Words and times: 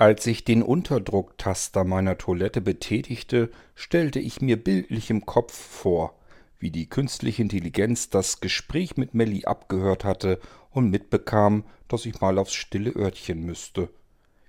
Als 0.00 0.26
ich 0.26 0.44
den 0.44 0.62
Unterdrucktaster 0.62 1.84
meiner 1.84 2.16
Toilette 2.16 2.62
betätigte, 2.62 3.50
stellte 3.74 4.18
ich 4.18 4.40
mir 4.40 4.56
bildlich 4.56 5.10
im 5.10 5.26
Kopf 5.26 5.52
vor, 5.52 6.18
wie 6.58 6.70
die 6.70 6.88
künstliche 6.88 7.42
Intelligenz 7.42 8.08
das 8.08 8.40
Gespräch 8.40 8.96
mit 8.96 9.12
Melly 9.12 9.44
abgehört 9.44 10.04
hatte 10.04 10.40
und 10.70 10.88
mitbekam, 10.88 11.64
dass 11.86 12.06
ich 12.06 12.18
mal 12.22 12.38
aufs 12.38 12.54
stille 12.54 12.96
Örtchen 12.96 13.44
müsste. 13.44 13.90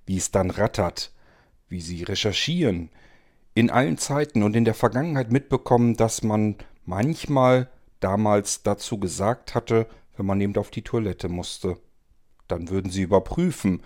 Wie 0.06 0.16
es 0.16 0.30
dann 0.30 0.48
rattert, 0.48 1.12
wie 1.68 1.82
sie 1.82 2.02
recherchieren, 2.02 2.88
in 3.52 3.68
allen 3.68 3.98
Zeiten 3.98 4.42
und 4.42 4.56
in 4.56 4.64
der 4.64 4.72
Vergangenheit 4.72 5.30
mitbekommen, 5.30 5.98
dass 5.98 6.22
man 6.22 6.56
manchmal 6.86 7.68
damals 8.00 8.62
dazu 8.62 8.96
gesagt 8.96 9.54
hatte, 9.54 9.86
wenn 10.16 10.24
man 10.24 10.40
eben 10.40 10.56
auf 10.56 10.70
die 10.70 10.80
Toilette 10.80 11.28
musste. 11.28 11.76
Dann 12.48 12.70
würden 12.70 12.90
sie 12.90 13.02
überprüfen, 13.02 13.82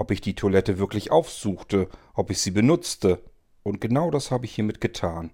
ob 0.00 0.10
ich 0.12 0.22
die 0.22 0.34
Toilette 0.34 0.78
wirklich 0.78 1.10
aufsuchte, 1.10 1.86
ob 2.14 2.30
ich 2.30 2.38
sie 2.38 2.52
benutzte, 2.52 3.22
und 3.62 3.82
genau 3.82 4.10
das 4.10 4.30
habe 4.30 4.46
ich 4.46 4.54
hiermit 4.54 4.80
getan. 4.80 5.30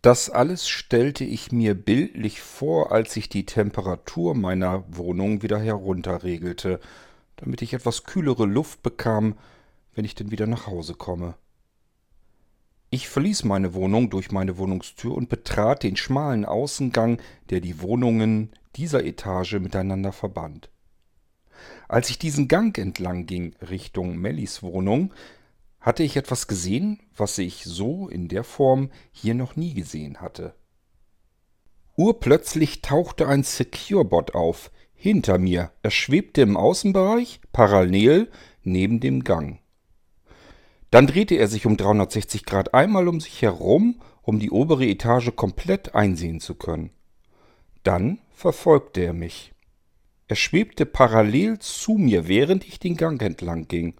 Das 0.00 0.30
alles 0.30 0.66
stellte 0.66 1.22
ich 1.22 1.52
mir 1.52 1.74
bildlich 1.74 2.40
vor, 2.40 2.92
als 2.92 3.14
ich 3.14 3.28
die 3.28 3.44
Temperatur 3.44 4.34
meiner 4.34 4.84
Wohnung 4.88 5.42
wieder 5.42 5.60
herunterregelte, 5.60 6.80
damit 7.36 7.60
ich 7.60 7.74
etwas 7.74 8.04
kühlere 8.04 8.46
Luft 8.46 8.82
bekam, 8.82 9.36
wenn 9.94 10.06
ich 10.06 10.14
denn 10.14 10.30
wieder 10.30 10.46
nach 10.46 10.66
Hause 10.66 10.94
komme. 10.94 11.34
Ich 12.88 13.10
verließ 13.10 13.44
meine 13.44 13.74
Wohnung 13.74 14.08
durch 14.08 14.32
meine 14.32 14.56
Wohnungstür 14.56 15.14
und 15.14 15.28
betrat 15.28 15.82
den 15.82 15.96
schmalen 15.96 16.46
Außengang, 16.46 17.20
der 17.50 17.60
die 17.60 17.82
Wohnungen 17.82 18.50
dieser 18.76 19.04
Etage 19.04 19.54
miteinander 19.54 20.12
verband. 20.12 20.70
Als 21.88 22.10
ich 22.10 22.18
diesen 22.18 22.48
Gang 22.48 22.76
entlang 22.78 23.26
ging 23.26 23.54
Richtung 23.60 24.16
Mellis 24.16 24.62
Wohnung, 24.62 25.12
hatte 25.80 26.02
ich 26.02 26.16
etwas 26.16 26.48
gesehen, 26.48 27.00
was 27.16 27.36
ich 27.38 27.64
so 27.64 28.08
in 28.08 28.28
der 28.28 28.44
Form 28.44 28.90
hier 29.12 29.34
noch 29.34 29.56
nie 29.56 29.74
gesehen 29.74 30.20
hatte. 30.20 30.54
Urplötzlich 31.96 32.82
tauchte 32.82 33.28
ein 33.28 33.42
Securebot 33.42 34.34
auf, 34.34 34.70
hinter 34.94 35.38
mir. 35.38 35.70
Er 35.82 35.90
schwebte 35.90 36.40
im 36.40 36.56
Außenbereich, 36.56 37.40
parallel 37.52 38.30
neben 38.62 39.00
dem 39.00 39.22
Gang. 39.22 39.60
Dann 40.90 41.06
drehte 41.06 41.34
er 41.34 41.48
sich 41.48 41.66
um 41.66 41.76
360 41.76 42.44
Grad 42.44 42.72
einmal 42.72 43.08
um 43.08 43.20
sich 43.20 43.42
herum, 43.42 44.00
um 44.22 44.38
die 44.38 44.50
obere 44.50 44.86
Etage 44.86 45.36
komplett 45.36 45.94
einsehen 45.94 46.40
zu 46.40 46.54
können. 46.54 46.90
Dann 47.82 48.20
verfolgte 48.32 49.02
er 49.02 49.12
mich. 49.12 49.53
Er 50.26 50.36
schwebte 50.36 50.86
parallel 50.86 51.58
zu 51.58 51.94
mir, 51.94 52.28
während 52.28 52.66
ich 52.66 52.78
den 52.78 52.96
Gang 52.96 53.20
entlang 53.20 53.68
ging. 53.68 53.94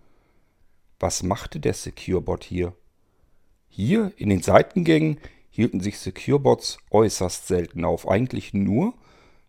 Was 0.98 1.22
machte 1.22 1.60
der 1.60 1.74
Securebot 1.74 2.44
hier? 2.44 2.74
Hier 3.68 4.12
in 4.16 4.30
den 4.30 4.40
Seitengängen 4.40 5.18
hielten 5.50 5.80
sich 5.80 5.98
Securebots 5.98 6.78
äußerst 6.90 7.46
selten 7.46 7.84
auf, 7.84 8.08
eigentlich 8.08 8.54
nur, 8.54 8.94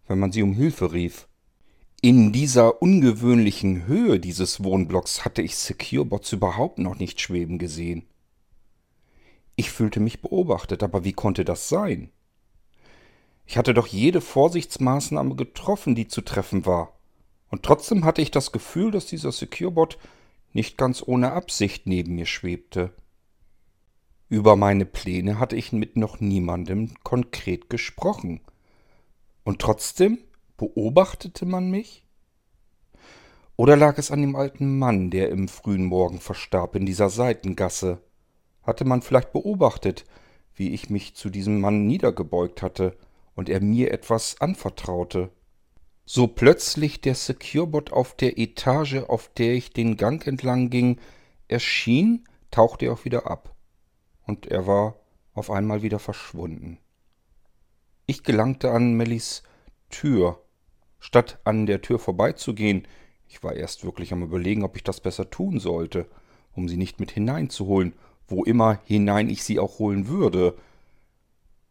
wenn 0.07 0.19
man 0.19 0.31
sie 0.31 0.43
um 0.43 0.53
Hilfe 0.53 0.91
rief. 0.91 1.27
In 2.01 2.33
dieser 2.33 2.81
ungewöhnlichen 2.81 3.87
Höhe 3.87 4.19
dieses 4.19 4.63
Wohnblocks 4.63 5.23
hatte 5.23 5.41
ich 5.41 5.55
Securebots 5.55 6.33
überhaupt 6.33 6.77
noch 6.77 6.99
nicht 6.99 7.21
schweben 7.21 7.57
gesehen. 7.57 8.05
Ich 9.55 9.71
fühlte 9.71 10.01
mich 10.01 10.21
beobachtet, 10.21 10.83
aber 10.83 11.05
wie 11.05 11.13
konnte 11.13 11.45
das 11.45 11.69
sein? 11.69 12.11
Ich 13.45 13.57
hatte 13.57 13.73
doch 13.73 13.87
jede 13.87 14.21
Vorsichtsmaßnahme 14.21 15.35
getroffen, 15.35 15.95
die 15.95 16.07
zu 16.07 16.21
treffen 16.21 16.65
war. 16.65 16.93
Und 17.49 17.63
trotzdem 17.63 18.03
hatte 18.03 18.21
ich 18.21 18.31
das 18.31 18.51
Gefühl, 18.51 18.91
dass 18.91 19.05
dieser 19.05 19.31
Securebot 19.31 19.97
nicht 20.53 20.77
ganz 20.77 21.03
ohne 21.05 21.31
Absicht 21.31 21.85
neben 21.85 22.15
mir 22.15 22.25
schwebte. 22.25 22.91
Über 24.29 24.55
meine 24.55 24.85
Pläne 24.85 25.39
hatte 25.39 25.55
ich 25.55 25.71
mit 25.71 25.95
noch 25.95 26.19
niemandem 26.19 26.95
konkret 27.03 27.69
gesprochen. 27.69 28.41
Und 29.43 29.61
trotzdem 29.61 30.17
beobachtete 30.57 31.45
man 31.45 31.69
mich? 31.69 32.03
Oder 33.57 33.77
lag 33.77 33.97
es 33.97 34.11
an 34.11 34.21
dem 34.21 34.35
alten 34.35 34.79
Mann, 34.79 35.11
der 35.11 35.29
im 35.29 35.47
frühen 35.47 35.85
Morgen 35.85 36.19
verstarb 36.19 36.75
in 36.75 36.85
dieser 36.85 37.09
Seitengasse? 37.09 38.01
Hatte 38.63 38.85
man 38.85 39.03
vielleicht 39.03 39.31
beobachtet, 39.31 40.05
wie 40.55 40.73
ich 40.73 40.89
mich 40.89 41.15
zu 41.15 41.29
diesem 41.29 41.61
Mann 41.61 41.85
niedergebeugt 41.85 42.61
hatte 42.61 42.97
und 43.35 43.49
er 43.49 43.61
mir 43.61 43.91
etwas 43.91 44.41
anvertraute. 44.41 45.29
So 46.05 46.27
plötzlich 46.27 47.01
der 47.01 47.15
Securebot 47.15 47.91
auf 47.91 48.15
der 48.15 48.37
Etage, 48.37 49.03
auf 49.07 49.29
der 49.33 49.53
ich 49.53 49.71
den 49.71 49.97
Gang 49.97 50.25
entlang 50.25 50.69
ging, 50.69 50.99
erschien, 51.47 52.27
tauchte 52.51 52.85
er 52.85 52.93
auch 52.93 53.05
wieder 53.05 53.27
ab. 53.27 53.55
Und 54.25 54.47
er 54.47 54.67
war 54.67 54.95
auf 55.33 55.51
einmal 55.51 55.81
wieder 55.81 55.99
verschwunden. 55.99 56.79
Ich 58.05 58.23
gelangte 58.23 58.71
an 58.71 58.93
Mellies 58.93 59.43
Tür. 59.89 60.41
Statt 60.99 61.39
an 61.43 61.65
der 61.65 61.81
Tür 61.81 61.99
vorbeizugehen, 61.99 62.87
ich 63.27 63.43
war 63.43 63.53
erst 63.53 63.83
wirklich 63.83 64.13
am 64.13 64.23
überlegen, 64.23 64.63
ob 64.63 64.75
ich 64.75 64.83
das 64.83 65.01
besser 65.01 65.29
tun 65.29 65.59
sollte, 65.59 66.07
um 66.53 66.69
sie 66.69 66.77
nicht 66.77 66.99
mit 66.99 67.11
hineinzuholen, 67.11 67.93
wo 68.27 68.43
immer 68.43 68.79
hinein 68.85 69.29
ich 69.29 69.43
sie 69.43 69.59
auch 69.59 69.79
holen 69.79 70.07
würde. 70.07 70.55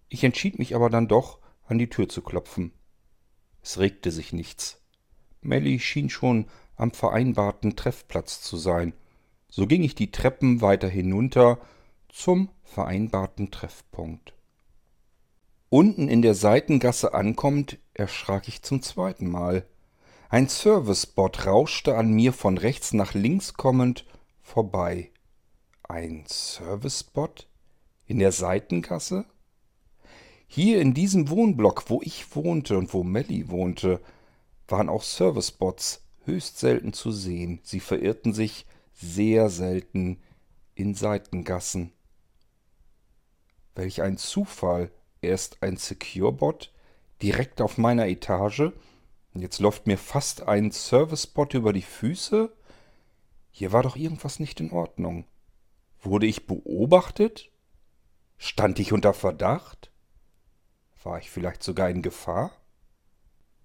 Ich 0.08 0.24
entschied 0.24 0.58
mich 0.58 0.74
aber 0.74 0.90
dann 0.90 1.08
doch, 1.08 1.38
an 1.66 1.78
die 1.78 1.88
Tür 1.88 2.08
zu 2.08 2.22
klopfen. 2.22 2.72
Es 3.62 3.78
regte 3.78 4.10
sich 4.10 4.32
nichts. 4.32 4.80
Melly 5.40 5.78
schien 5.78 6.10
schon 6.10 6.46
am 6.76 6.90
vereinbarten 6.90 7.76
Treffplatz 7.76 8.40
zu 8.40 8.56
sein. 8.56 8.92
So 9.48 9.66
ging 9.66 9.82
ich 9.82 9.94
die 9.94 10.10
Treppen 10.10 10.60
weiter 10.60 10.88
hinunter 10.88 11.60
zum 12.08 12.50
vereinbarten 12.62 13.50
Treffpunkt. 13.50 14.34
Unten 15.68 16.08
in 16.08 16.22
der 16.22 16.34
Seitengasse 16.34 17.14
ankommend, 17.14 17.78
erschrak 17.94 18.48
ich 18.48 18.62
zum 18.62 18.82
zweiten 18.82 19.28
Mal. 19.28 19.66
Ein 20.28 20.48
Servicebot 20.48 21.46
rauschte 21.46 21.96
an 21.96 22.12
mir 22.12 22.32
von 22.32 22.58
rechts 22.58 22.92
nach 22.92 23.14
links 23.14 23.54
kommend 23.54 24.04
vorbei. 24.40 25.10
Ein 25.82 26.24
Servicebot? 26.26 27.48
In 28.06 28.18
der 28.18 28.32
Seitengasse? 28.32 29.26
Hier 30.46 30.80
in 30.80 30.94
diesem 30.94 31.28
Wohnblock, 31.30 31.88
wo 31.88 32.00
ich 32.02 32.34
wohnte 32.34 32.78
und 32.78 32.92
wo 32.94 33.02
Melly 33.02 33.48
wohnte, 33.50 34.00
waren 34.68 34.88
auch 34.88 35.02
Servicebots 35.02 36.02
höchst 36.24 36.58
selten 36.58 36.92
zu 36.92 37.12
sehen. 37.12 37.60
Sie 37.62 37.80
verirrten 37.80 38.32
sich 38.32 38.66
sehr 38.92 39.50
selten 39.50 40.18
in 40.74 40.94
Seitengassen. 40.94 41.92
Welch 43.74 44.02
ein 44.02 44.16
Zufall. 44.16 44.90
Erst 45.20 45.62
ein 45.62 45.78
Securebot 45.78 46.70
direkt 47.22 47.62
auf 47.62 47.78
meiner 47.78 48.06
Etage. 48.06 48.72
Jetzt 49.32 49.58
läuft 49.58 49.86
mir 49.86 49.96
fast 49.96 50.42
ein 50.42 50.70
Servicebot 50.70 51.54
über 51.54 51.72
die 51.72 51.82
Füße. 51.82 52.52
Hier 53.50 53.72
war 53.72 53.82
doch 53.82 53.96
irgendwas 53.96 54.38
nicht 54.38 54.60
in 54.60 54.70
Ordnung. 54.70 55.24
Wurde 56.02 56.26
ich 56.26 56.46
beobachtet? 56.46 57.50
Stand 58.36 58.78
ich 58.78 58.92
unter 58.92 59.14
Verdacht? 59.14 59.90
War 61.04 61.18
ich 61.18 61.30
vielleicht 61.30 61.62
sogar 61.62 61.90
in 61.90 62.02
Gefahr? 62.02 62.50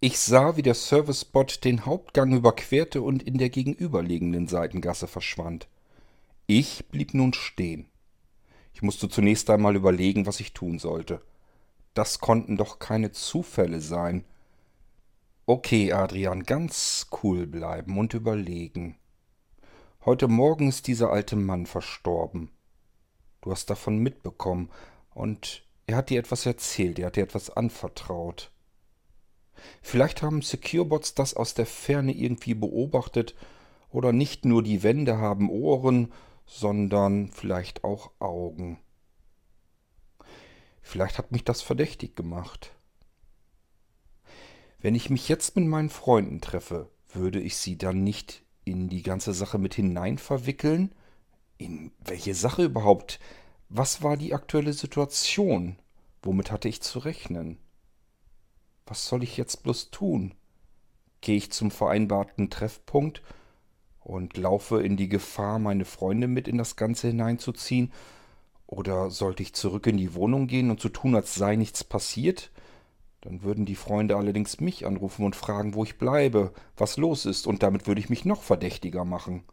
Ich 0.02 0.20
sah, 0.20 0.56
wie 0.56 0.62
der 0.62 0.76
Servicebot 0.76 1.64
den 1.64 1.86
Hauptgang 1.86 2.34
überquerte 2.34 3.02
und 3.02 3.24
in 3.24 3.38
der 3.38 3.50
gegenüberliegenden 3.50 4.48
Seitengasse 4.48 5.08
verschwand. 5.08 5.68
Ich 6.48 6.88
blieb 6.90 7.14
nun 7.14 7.34
stehen. 7.34 7.88
Ich 8.74 8.82
musste 8.82 9.10
zunächst 9.10 9.50
einmal 9.50 9.76
überlegen, 9.76 10.26
was 10.26 10.40
ich 10.40 10.54
tun 10.54 10.80
sollte. 10.80 11.22
Das 11.94 12.20
konnten 12.20 12.56
doch 12.56 12.80
keine 12.80 13.12
Zufälle 13.12 13.82
sein. 13.82 14.26
Okay, 15.46 15.92
Adrian, 15.92 16.44
ganz 16.44 17.08
cool 17.24 17.48
bleiben 17.48 17.98
und 17.98 18.14
überlegen. 18.14 18.98
Heute 20.06 20.28
Morgen 20.28 20.70
ist 20.70 20.88
dieser 20.88 21.10
alte 21.12 21.36
Mann 21.36 21.66
verstorben. 21.66 22.52
Du 23.42 23.52
hast 23.52 23.70
davon 23.70 23.98
mitbekommen, 23.98 24.70
und 25.20 25.64
er 25.90 25.96
hat 25.96 26.12
dir 26.12 26.20
etwas 26.20 26.46
erzählt, 26.46 27.00
er 27.00 27.08
hat 27.08 27.16
dir 27.16 27.24
etwas 27.24 27.50
anvertraut. 27.50 28.52
Vielleicht 29.82 30.22
haben 30.22 30.44
Securebots 30.44 31.16
das 31.16 31.34
aus 31.34 31.56
der 31.56 31.66
Ferne 31.66 32.14
irgendwie 32.14 32.54
beobachtet, 32.54 33.36
oder 33.90 34.14
nicht 34.14 34.46
nur 34.46 34.62
die 34.62 34.84
Wände 34.84 35.18
haben 35.18 35.50
Ohren, 35.50 36.14
sondern 36.46 37.30
vielleicht 37.32 37.84
auch 37.84 38.12
Augen. 38.20 38.78
Vielleicht 40.84 41.18
hat 41.18 41.32
mich 41.32 41.44
das 41.44 41.64
verdächtig 41.64 42.16
gemacht. 42.16 42.76
Wenn 44.80 44.94
ich 44.94 45.10
mich 45.10 45.28
jetzt 45.28 45.56
mit 45.56 45.66
meinen 45.66 45.90
Freunden 45.90 46.40
treffe, 46.40 46.92
würde 47.12 47.40
ich 47.40 47.58
sie 47.58 47.80
dann 47.80 48.04
nicht 48.04 48.44
in 48.64 48.90
die 48.90 49.02
ganze 49.02 49.34
Sache 49.34 49.58
mit 49.58 49.74
hinein 49.74 50.20
verwickeln? 50.20 50.94
In 51.58 51.92
welche 51.98 52.36
Sache 52.36 52.64
überhaupt? 52.64 53.20
Was 53.72 54.02
war 54.02 54.18
die 54.18 54.34
aktuelle 54.34 54.74
Situation? 54.74 55.78
Womit 56.24 56.52
hatte 56.52 56.68
ich 56.68 56.82
zu 56.82 56.98
rechnen? 56.98 57.60
Was 58.88 59.08
soll 59.08 59.22
ich 59.22 59.38
jetzt 59.38 59.62
bloß 59.62 59.92
tun? 59.92 60.34
Gehe 61.22 61.38
ich 61.38 61.52
zum 61.52 61.70
vereinbarten 61.70 62.50
Treffpunkt 62.50 63.22
und 64.00 64.38
laufe 64.38 64.82
in 64.82 64.98
die 64.98 65.08
Gefahr, 65.08 65.60
meine 65.60 65.86
Freunde 65.86 66.28
mit 66.28 66.48
in 66.48 66.58
das 66.58 66.78
Ganze 66.78 67.10
hineinzuziehen? 67.10 67.94
Oder 68.66 69.12
sollte 69.12 69.44
ich 69.44 69.54
zurück 69.54 69.86
in 69.86 69.98
die 69.98 70.16
Wohnung 70.16 70.48
gehen 70.48 70.72
und 70.72 70.82
so 70.82 70.90
tun, 70.90 71.14
als 71.14 71.36
sei 71.36 71.56
nichts 71.56 71.84
passiert? 71.84 72.50
Dann 73.22 73.44
würden 73.44 73.68
die 73.68 73.76
Freunde 73.76 74.18
allerdings 74.18 74.60
mich 74.60 74.88
anrufen 74.88 75.26
und 75.26 75.36
fragen, 75.36 75.76
wo 75.76 75.84
ich 75.84 76.00
bleibe, 76.00 76.54
was 76.76 76.98
los 76.98 77.28
ist, 77.28 77.46
und 77.46 77.62
damit 77.62 77.86
würde 77.86 78.02
ich 78.02 78.10
mich 78.10 78.26
noch 78.26 78.42
verdächtiger 78.42 79.06
machen. 79.06 79.44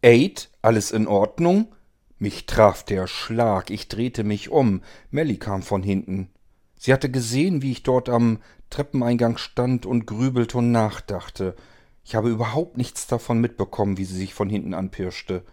Aid, 0.00 0.48
alles 0.62 0.92
in 0.92 1.06
Ordnung? 1.06 1.74
Mich 2.22 2.46
traf 2.46 2.84
der 2.84 3.08
Schlag, 3.08 3.68
ich 3.68 3.88
drehte 3.88 4.22
mich 4.22 4.48
um. 4.48 4.82
Melly 5.10 5.38
kam 5.38 5.60
von 5.60 5.82
hinten. 5.82 6.30
Sie 6.76 6.92
hatte 6.92 7.10
gesehen, 7.10 7.62
wie 7.62 7.72
ich 7.72 7.82
dort 7.82 8.08
am 8.08 8.38
Treppeneingang 8.70 9.38
stand 9.38 9.86
und 9.86 10.06
grübelte 10.06 10.58
und 10.58 10.70
nachdachte. 10.70 11.56
Ich 12.04 12.14
habe 12.14 12.30
überhaupt 12.30 12.76
nichts 12.76 13.08
davon 13.08 13.40
mitbekommen, 13.40 13.98
wie 13.98 14.04
sie 14.04 14.16
sich 14.16 14.34
von 14.34 14.48
hinten 14.48 14.72
anpirschte. 14.72 15.44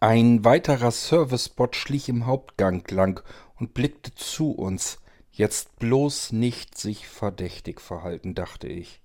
Ein 0.00 0.44
weiterer 0.44 0.90
Servicebot 0.90 1.76
schlich 1.76 2.08
im 2.08 2.26
Hauptgang 2.26 2.82
lang 2.90 3.22
und 3.54 3.72
blickte 3.72 4.12
zu 4.12 4.50
uns. 4.50 4.98
Jetzt 5.30 5.78
bloß 5.78 6.32
nicht 6.32 6.76
sich 6.76 7.06
verdächtig 7.06 7.80
verhalten, 7.80 8.34
dachte 8.34 8.66
ich. 8.66 9.00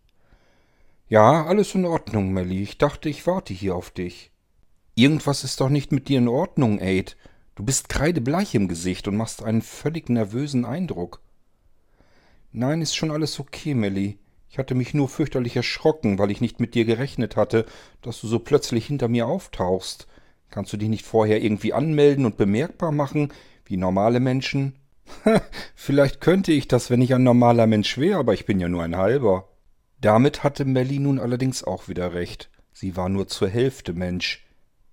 Ja, 1.08 1.46
alles 1.46 1.76
in 1.76 1.86
Ordnung, 1.86 2.34
Melly. 2.34 2.64
Ich 2.64 2.80
dachte, 2.80 3.10
ich 3.10 3.28
warte 3.28 3.54
hier 3.54 3.76
auf 3.76 3.92
dich. 3.92 4.32
Irgendwas 4.98 5.44
ist 5.44 5.60
doch 5.60 5.68
nicht 5.68 5.92
mit 5.92 6.08
dir 6.08 6.20
in 6.20 6.30
Ordnung, 6.30 6.80
Aid. 6.80 7.18
Du 7.56 7.64
bist 7.64 7.90
kreidebleich 7.90 8.56
im 8.56 8.70
Gesicht 8.70 9.10
und 9.10 9.18
machst 9.18 9.44
einen 9.44 9.62
völlig 9.62 10.10
nervösen 10.10 10.64
Eindruck. 10.64 11.22
Nein, 12.54 12.82
ist 12.82 12.96
schon 12.96 13.12
alles 13.12 13.38
okay, 13.42 13.74
Melly. 13.74 14.20
Ich 14.50 14.58
hatte 14.58 14.74
mich 14.74 14.94
nur 14.94 15.10
fürchterlich 15.10 15.58
erschrocken, 15.58 16.18
weil 16.18 16.32
ich 16.32 16.40
nicht 16.40 16.62
mit 16.62 16.76
dir 16.76 16.86
gerechnet 16.86 17.36
hatte, 17.36 17.66
dass 18.02 18.22
du 18.22 18.28
so 18.28 18.40
plötzlich 18.40 18.86
hinter 18.86 19.10
mir 19.10 19.28
auftauchst. 19.28 20.08
Kannst 20.50 20.72
du 20.72 20.78
dich 20.78 20.88
nicht 20.88 21.06
vorher 21.06 21.44
irgendwie 21.44 21.74
anmelden 21.74 22.26
und 22.26 22.38
bemerkbar 22.38 22.94
machen, 22.94 23.34
wie 23.66 23.76
normale 23.76 24.22
Menschen? 24.22 24.76
Vielleicht 25.76 26.22
könnte 26.22 26.54
ich 26.54 26.70
das, 26.70 26.90
wenn 26.90 27.02
ich 27.02 27.14
ein 27.14 27.24
normaler 27.24 27.68
Mensch 27.68 27.98
wäre, 27.98 28.20
aber 28.20 28.34
ich 28.34 28.46
bin 28.46 28.62
ja 28.62 28.70
nur 28.70 28.84
ein 28.84 28.96
halber. 28.96 29.50
Damit 30.00 30.44
hatte 30.46 30.64
Melly 30.64 31.00
nun 31.00 31.20
allerdings 31.20 31.66
auch 31.66 31.90
wieder 31.90 32.14
recht. 32.14 32.50
Sie 32.72 32.96
war 32.96 33.10
nur 33.10 33.28
zur 33.28 33.50
Hälfte 33.50 33.92
Mensch. 33.92 34.45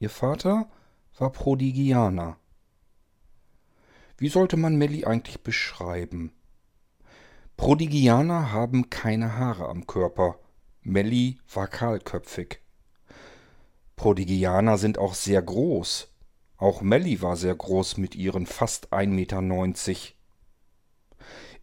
Ihr 0.02 0.10
Vater 0.10 0.68
war 1.16 1.30
Prodigianer. 1.30 2.36
Wie 4.18 4.28
sollte 4.28 4.56
man 4.56 4.74
Melly 4.74 5.04
eigentlich 5.04 5.44
beschreiben? 5.44 6.32
Prodigianer 7.56 8.50
haben 8.50 8.90
keine 8.90 9.36
Haare 9.36 9.68
am 9.68 9.86
Körper. 9.86 10.40
Melly 10.82 11.38
war 11.54 11.68
kahlköpfig. 11.68 12.58
Prodigianer 13.94 14.76
sind 14.76 14.98
auch 14.98 15.14
sehr 15.14 15.40
groß. 15.40 16.08
Auch 16.56 16.82
Melly 16.82 17.22
war 17.22 17.36
sehr 17.36 17.54
groß 17.54 17.96
mit 17.96 18.16
ihren 18.16 18.46
fast 18.46 18.92
1,90 18.92 19.06
Meter. 19.06 19.40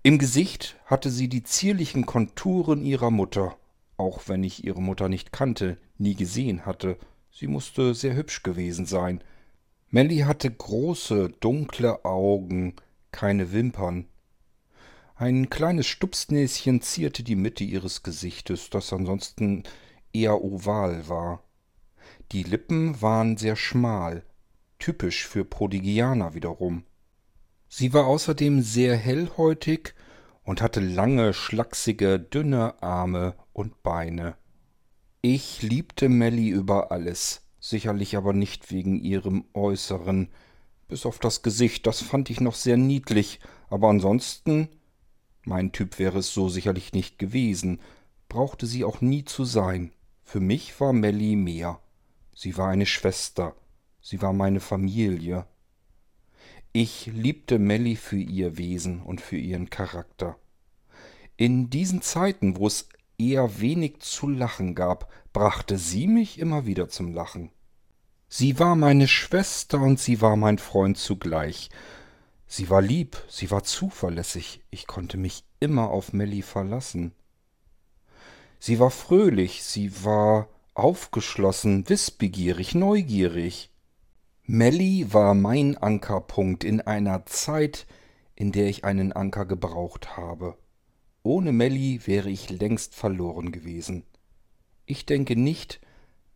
Im 0.02 0.18
Gesicht 0.18 0.80
hatte 0.86 1.10
sie 1.10 1.28
die 1.28 1.44
zierlichen 1.44 2.06
Konturen 2.06 2.86
ihrer 2.86 3.12
Mutter, 3.12 3.58
auch 3.98 4.22
wenn 4.28 4.46
ich 4.46 4.64
ihre 4.64 4.82
Mutter 4.82 5.10
nicht 5.10 5.34
kannte, 5.34 5.78
nie 5.98 6.16
gesehen 6.16 6.66
hatte. 6.66 6.98
Sie 7.40 7.48
musste 7.48 7.94
sehr 7.94 8.18
hübsch 8.18 8.44
gewesen 8.44 8.86
sein. 8.86 9.24
Melly 9.92 10.18
hatte 10.20 10.52
große, 10.52 11.30
dunkle 11.40 12.04
Augen, 12.04 12.76
keine 13.14 13.54
Wimpern. 13.54 14.10
Ein 15.16 15.50
kleines 15.50 15.88
Stupsnäschen 15.88 16.82
zierte 16.82 17.24
die 17.24 17.38
Mitte 17.38 17.64
ihres 17.64 18.04
Gesichtes, 18.04 18.70
das 18.70 18.92
ansonsten 18.92 19.64
eher 20.12 20.44
oval 20.44 21.08
war. 21.08 21.42
Die 22.34 22.44
Lippen 22.44 23.02
waren 23.02 23.38
sehr 23.38 23.56
schmal, 23.56 24.26
typisch 24.78 25.26
für 25.26 25.46
Prodigianer 25.46 26.34
wiederum. 26.34 26.84
Sie 27.70 27.94
war 27.94 28.06
außerdem 28.06 28.62
sehr 28.64 28.98
hellhäutig 28.98 29.96
und 30.44 30.62
hatte 30.62 30.82
lange, 30.82 31.34
schlachsige, 31.34 32.20
dünne 32.20 32.84
Arme 32.84 33.36
und 33.54 33.82
Beine. 33.82 34.36
Ich 35.22 35.62
liebte 35.62 36.08
Melly 36.08 36.48
über 36.48 36.94
alles, 36.94 37.42
sicherlich 37.60 38.16
aber 38.16 38.32
nicht 38.32 38.72
wegen 38.72 39.04
ihrem 39.04 39.44
Äußeren, 39.54 40.30
bis 40.88 41.06
auf 41.06 41.20
das 41.20 41.42
Gesicht, 41.42 41.86
das 41.88 42.02
fand 42.02 42.30
ich 42.30 42.40
noch 42.40 42.56
sehr 42.56 42.78
niedlich, 42.78 43.42
aber 43.70 43.90
ansonsten, 43.90 44.70
mein 45.44 45.74
Typ 45.74 46.00
wäre 46.00 46.20
es 46.20 46.34
so 46.34 46.48
sicherlich 46.48 46.94
nicht 46.94 47.20
gewesen, 47.20 47.82
brauchte 48.30 48.66
sie 48.66 48.86
auch 48.86 49.02
nie 49.02 49.26
zu 49.26 49.44
sein. 49.44 49.92
Für 50.24 50.40
mich 50.40 50.80
war 50.80 50.94
Melly 50.94 51.36
mehr. 51.36 51.82
Sie 52.34 52.56
war 52.56 52.70
eine 52.70 52.86
Schwester. 52.86 53.56
Sie 54.02 54.22
war 54.22 54.32
meine 54.32 54.62
Familie. 54.62 55.46
Ich 56.72 57.08
liebte 57.08 57.60
Melly 57.60 57.98
für 57.98 58.16
ihr 58.20 58.58
Wesen 58.58 59.02
und 59.02 59.20
für 59.20 59.38
ihren 59.38 59.70
Charakter. 59.70 60.38
In 61.36 61.70
diesen 61.70 62.02
Zeiten, 62.02 62.56
wo 62.56 62.68
es 62.68 62.88
eher 63.20 63.60
wenig 63.60 64.00
zu 64.00 64.28
lachen 64.28 64.76
gab, 64.76 65.12
brachte 65.34 65.78
sie 65.78 66.08
mich 66.08 66.40
immer 66.40 66.66
wieder 66.66 66.90
zum 66.90 67.14
Lachen. 67.14 67.52
Sie 68.28 68.60
war 68.60 68.76
meine 68.76 69.08
Schwester 69.08 69.80
und 69.82 70.00
sie 70.00 70.22
war 70.22 70.36
mein 70.36 70.58
Freund 70.60 70.98
zugleich. 70.98 71.70
Sie 72.48 72.70
war 72.70 72.82
lieb, 72.82 73.18
sie 73.28 73.52
war 73.52 73.64
zuverlässig, 73.64 74.62
ich 74.72 74.88
konnte 74.88 75.18
mich 75.18 75.44
immer 75.60 75.90
auf 75.90 76.14
Melly 76.14 76.42
verlassen. 76.42 77.14
Sie 78.60 78.80
war 78.80 78.92
fröhlich, 78.92 79.64
sie 79.64 80.04
war 80.04 80.48
aufgeschlossen, 80.74 81.88
wissbegierig, 81.90 82.76
neugierig. 82.76 83.72
Melly 84.46 85.14
war 85.14 85.34
mein 85.34 85.78
Ankerpunkt 85.78 86.64
in 86.64 86.82
einer 86.82 87.26
Zeit, 87.26 87.86
in 88.36 88.52
der 88.52 88.68
ich 88.68 88.84
einen 88.84 89.14
Anker 89.14 89.46
gebraucht 89.46 90.18
habe. 90.18 90.58
Ohne 91.24 91.52
Melly 91.52 92.02
wäre 92.06 92.30
ich 92.30 92.50
längst 92.50 92.96
verloren 92.96 93.52
gewesen. 93.52 94.04
Ich 94.86 95.06
denke 95.06 95.36
nicht, 95.36 95.80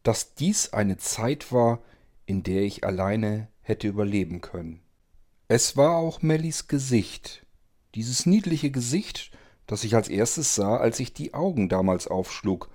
dass 0.04 0.36
dies 0.36 0.74
eine 0.74 0.98
Zeit 0.98 1.52
war, 1.52 1.82
in 2.26 2.44
der 2.44 2.64
ich 2.64 2.84
alleine 2.84 3.48
hätte 3.62 3.88
überleben 3.88 4.42
können. 4.42 4.82
Es 5.48 5.78
war 5.78 5.98
auch 5.98 6.22
Mellys 6.22 6.68
Gesicht, 6.68 7.46
dieses 7.96 8.26
niedliche 8.26 8.72
Gesicht, 8.72 9.32
das 9.68 9.84
ich 9.84 9.96
als 9.96 10.10
erstes 10.10 10.56
sah, 10.56 10.78
als 10.78 11.00
ich 11.00 11.14
die 11.14 11.34
Augen 11.34 11.70
damals 11.70 12.08
aufschlug 12.08 12.70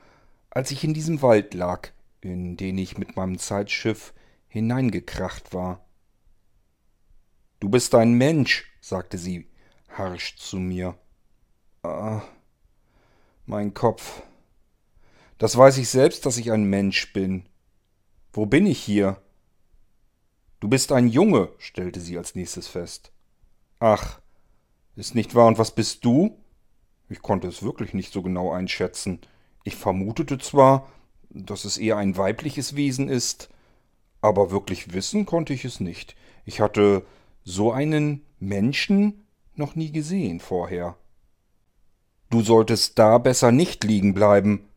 als 0.50 0.70
ich 0.70 0.84
in 0.84 0.94
diesem 0.94 1.22
Wald 1.22 1.54
lag, 1.54 1.90
in 2.20 2.56
den 2.56 2.78
ich 2.78 2.98
mit 2.98 3.16
meinem 3.16 3.38
Zeitschiff 3.38 4.14
hineingekracht 4.48 5.52
war. 5.52 5.86
Du 7.60 7.68
bist 7.68 7.94
ein 7.94 8.14
Mensch, 8.14 8.66
sagte 8.80 9.18
sie 9.18 9.48
harsch 9.88 10.36
zu 10.36 10.56
mir. 10.56 10.96
Ah, 11.88 12.22
mein 13.46 13.72
Kopf. 13.72 14.22
Das 15.38 15.56
weiß 15.56 15.78
ich 15.78 15.88
selbst, 15.88 16.26
dass 16.26 16.36
ich 16.36 16.52
ein 16.52 16.64
Mensch 16.64 17.14
bin. 17.14 17.46
Wo 18.30 18.44
bin 18.44 18.66
ich 18.66 18.78
hier? 18.78 19.22
Du 20.60 20.68
bist 20.68 20.92
ein 20.92 21.08
Junge, 21.08 21.48
stellte 21.56 22.00
sie 22.00 22.18
als 22.18 22.34
nächstes 22.34 22.68
fest. 22.68 23.10
Ach, 23.78 24.20
ist 24.96 25.14
nicht 25.14 25.34
wahr, 25.34 25.46
und 25.46 25.58
was 25.58 25.74
bist 25.74 26.04
du? 26.04 26.36
Ich 27.08 27.22
konnte 27.22 27.48
es 27.48 27.62
wirklich 27.62 27.94
nicht 27.94 28.12
so 28.12 28.20
genau 28.20 28.52
einschätzen. 28.52 29.20
Ich 29.64 29.76
vermutete 29.76 30.36
zwar, 30.36 30.88
dass 31.30 31.64
es 31.64 31.78
eher 31.78 31.96
ein 31.96 32.18
weibliches 32.18 32.76
Wesen 32.76 33.08
ist, 33.08 33.48
aber 34.20 34.50
wirklich 34.50 34.92
wissen 34.92 35.24
konnte 35.24 35.54
ich 35.54 35.64
es 35.64 35.80
nicht. 35.80 36.16
Ich 36.44 36.60
hatte 36.60 37.06
so 37.44 37.72
einen 37.72 38.26
Menschen 38.40 39.26
noch 39.54 39.74
nie 39.74 39.90
gesehen 39.90 40.40
vorher. 40.40 40.98
Du 42.30 42.42
solltest 42.42 42.98
da 42.98 43.18
besser 43.18 43.52
nicht 43.52 43.84
liegen 43.84 44.12
bleiben. 44.12 44.68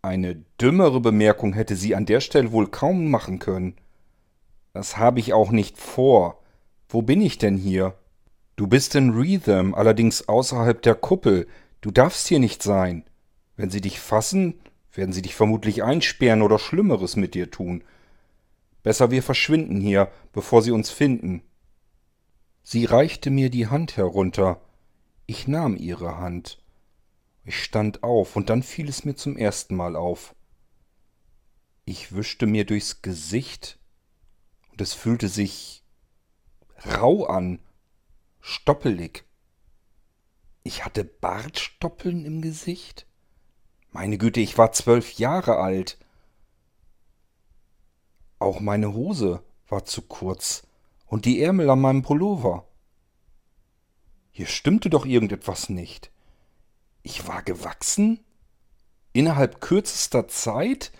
Eine 0.00 0.36
dümmere 0.60 1.00
Bemerkung 1.00 1.52
hätte 1.52 1.76
sie 1.76 1.94
an 1.94 2.06
der 2.06 2.20
Stelle 2.20 2.52
wohl 2.52 2.68
kaum 2.68 3.10
machen 3.10 3.38
können. 3.38 3.74
Das 4.72 4.96
habe 4.96 5.20
ich 5.20 5.32
auch 5.32 5.50
nicht 5.50 5.78
vor. 5.78 6.42
Wo 6.88 7.02
bin 7.02 7.20
ich 7.20 7.38
denn 7.38 7.56
hier? 7.56 7.94
Du 8.56 8.66
bist 8.66 8.94
in 8.94 9.10
Rhythm, 9.10 9.74
allerdings 9.74 10.28
außerhalb 10.28 10.80
der 10.80 10.94
Kuppel. 10.94 11.46
Du 11.82 11.90
darfst 11.90 12.28
hier 12.28 12.38
nicht 12.38 12.62
sein. 12.62 13.04
Wenn 13.56 13.70
sie 13.70 13.80
dich 13.80 14.00
fassen, 14.00 14.54
werden 14.92 15.12
sie 15.12 15.22
dich 15.22 15.34
vermutlich 15.34 15.82
einsperren 15.82 16.42
oder 16.42 16.58
Schlimmeres 16.58 17.16
mit 17.16 17.34
dir 17.34 17.50
tun. 17.50 17.84
Besser 18.82 19.10
wir 19.10 19.22
verschwinden 19.22 19.80
hier, 19.80 20.10
bevor 20.32 20.62
sie 20.62 20.70
uns 20.70 20.90
finden. 20.90 21.42
Sie 22.62 22.84
reichte 22.84 23.30
mir 23.30 23.50
die 23.50 23.66
Hand 23.66 23.96
herunter. 23.96 24.60
Ich 25.26 25.48
nahm 25.48 25.76
ihre 25.76 26.18
Hand. 26.18 26.58
Ich 27.46 27.62
stand 27.62 28.02
auf, 28.02 28.34
und 28.34 28.50
dann 28.50 28.64
fiel 28.64 28.88
es 28.88 29.04
mir 29.04 29.14
zum 29.14 29.36
ersten 29.36 29.76
Mal 29.76 29.94
auf. 29.94 30.34
Ich 31.84 32.12
wischte 32.12 32.46
mir 32.46 32.66
durchs 32.66 33.02
Gesicht, 33.02 33.78
und 34.72 34.80
es 34.80 34.94
fühlte 34.94 35.28
sich 35.28 35.84
rau 36.84 37.24
an, 37.26 37.60
stoppelig. 38.40 39.24
Ich 40.64 40.84
hatte 40.84 41.04
Bartstoppeln 41.04 42.24
im 42.24 42.42
Gesicht? 42.42 43.06
Meine 43.92 44.18
Güte, 44.18 44.40
ich 44.40 44.58
war 44.58 44.72
zwölf 44.72 45.12
Jahre 45.12 45.58
alt. 45.58 45.98
Auch 48.40 48.58
meine 48.58 48.92
Hose 48.92 49.44
war 49.68 49.84
zu 49.84 50.02
kurz 50.02 50.66
und 51.06 51.24
die 51.24 51.40
Ärmel 51.40 51.70
an 51.70 51.80
meinem 51.80 52.02
Pullover. 52.02 52.66
Hier 54.32 54.46
stimmte 54.46 54.90
doch 54.90 55.06
irgendetwas 55.06 55.68
nicht. 55.68 56.10
Ich 57.06 57.28
war 57.28 57.44
gewachsen? 57.44 58.18
Innerhalb 59.12 59.60
kürzester 59.60 60.26
Zeit? 60.26 60.90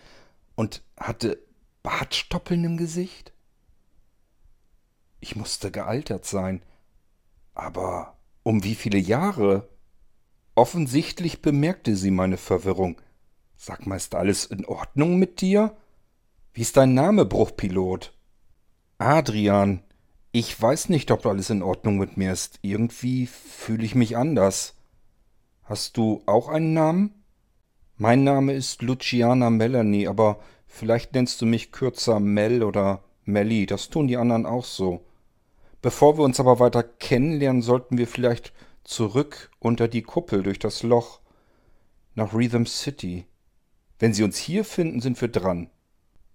Und 0.55 0.85
hatte 0.97 1.45
Bartstoppeln 1.83 2.63
im 2.63 2.77
Gesicht? 2.77 3.33
Ich 5.19 5.35
musste 5.35 5.73
gealtert 5.73 6.25
sein. 6.25 6.63
Aber 7.55 8.19
um 8.45 8.63
wie 8.63 8.77
viele 8.77 8.99
Jahre? 8.99 9.69
Offensichtlich 10.55 11.43
bemerkte 11.43 11.97
sie 11.97 12.13
meine 12.13 12.37
Verwirrung. 12.37 13.01
Sag 13.57 13.85
mal, 13.89 13.97
ist 13.97 14.15
alles 14.15 14.45
in 14.45 14.65
Ordnung 14.65 15.19
mit 15.19 15.41
dir? 15.41 15.77
Wie 16.55 16.63
ist 16.63 16.77
dein 16.77 16.95
Name, 16.95 17.25
Bruchpilot? 17.25 18.17
Adrian. 18.99 19.83
Ich 20.31 20.63
weiß 20.63 20.89
nicht, 20.89 21.11
ob 21.11 21.27
alles 21.27 21.51
in 21.51 21.65
Ordnung 21.65 21.99
mit 21.99 22.17
mir 22.17 22.33
ist. 22.33 22.61
Irgendwie 22.63 23.27
fühle 23.27 23.85
ich 23.85 23.97
mich 23.97 24.17
anders. 24.17 24.77
Hast 25.69 25.97
du 25.97 26.23
auch 26.27 26.49
einen 26.49 26.75
Namen? 26.75 27.25
Mein 27.97 28.23
Name 28.23 28.53
ist 28.53 28.83
Luciana 28.83 29.51
Melanie, 29.51 30.07
aber 30.07 30.39
vielleicht 30.69 31.13
nennst 31.13 31.43
du 31.43 31.47
mich 31.47 31.73
kürzer 31.73 32.21
Mel 32.21 32.63
oder 32.63 33.03
Melly. 33.25 33.67
Das 33.67 33.91
tun 33.91 34.07
die 34.07 34.17
anderen 34.17 34.47
auch 34.47 34.65
so. 34.65 35.01
Bevor 35.83 36.19
wir 36.19 36.23
uns 36.23 36.39
aber 36.39 36.61
weiter 36.61 36.85
kennenlernen, 36.85 37.63
sollten 37.63 37.99
wir 37.99 38.07
vielleicht 38.07 38.53
zurück 38.85 39.51
unter 39.59 39.89
die 39.89 40.03
Kuppel 40.03 40.45
durch 40.45 40.61
das 40.61 40.85
Loch 40.85 41.19
nach 42.15 42.33
Rhythm 42.33 42.67
City. 42.67 43.27
Wenn 43.99 44.15
sie 44.15 44.23
uns 44.23 44.37
hier 44.37 44.65
finden, 44.65 45.01
sind 45.01 45.21
wir 45.21 45.27
dran. 45.27 45.69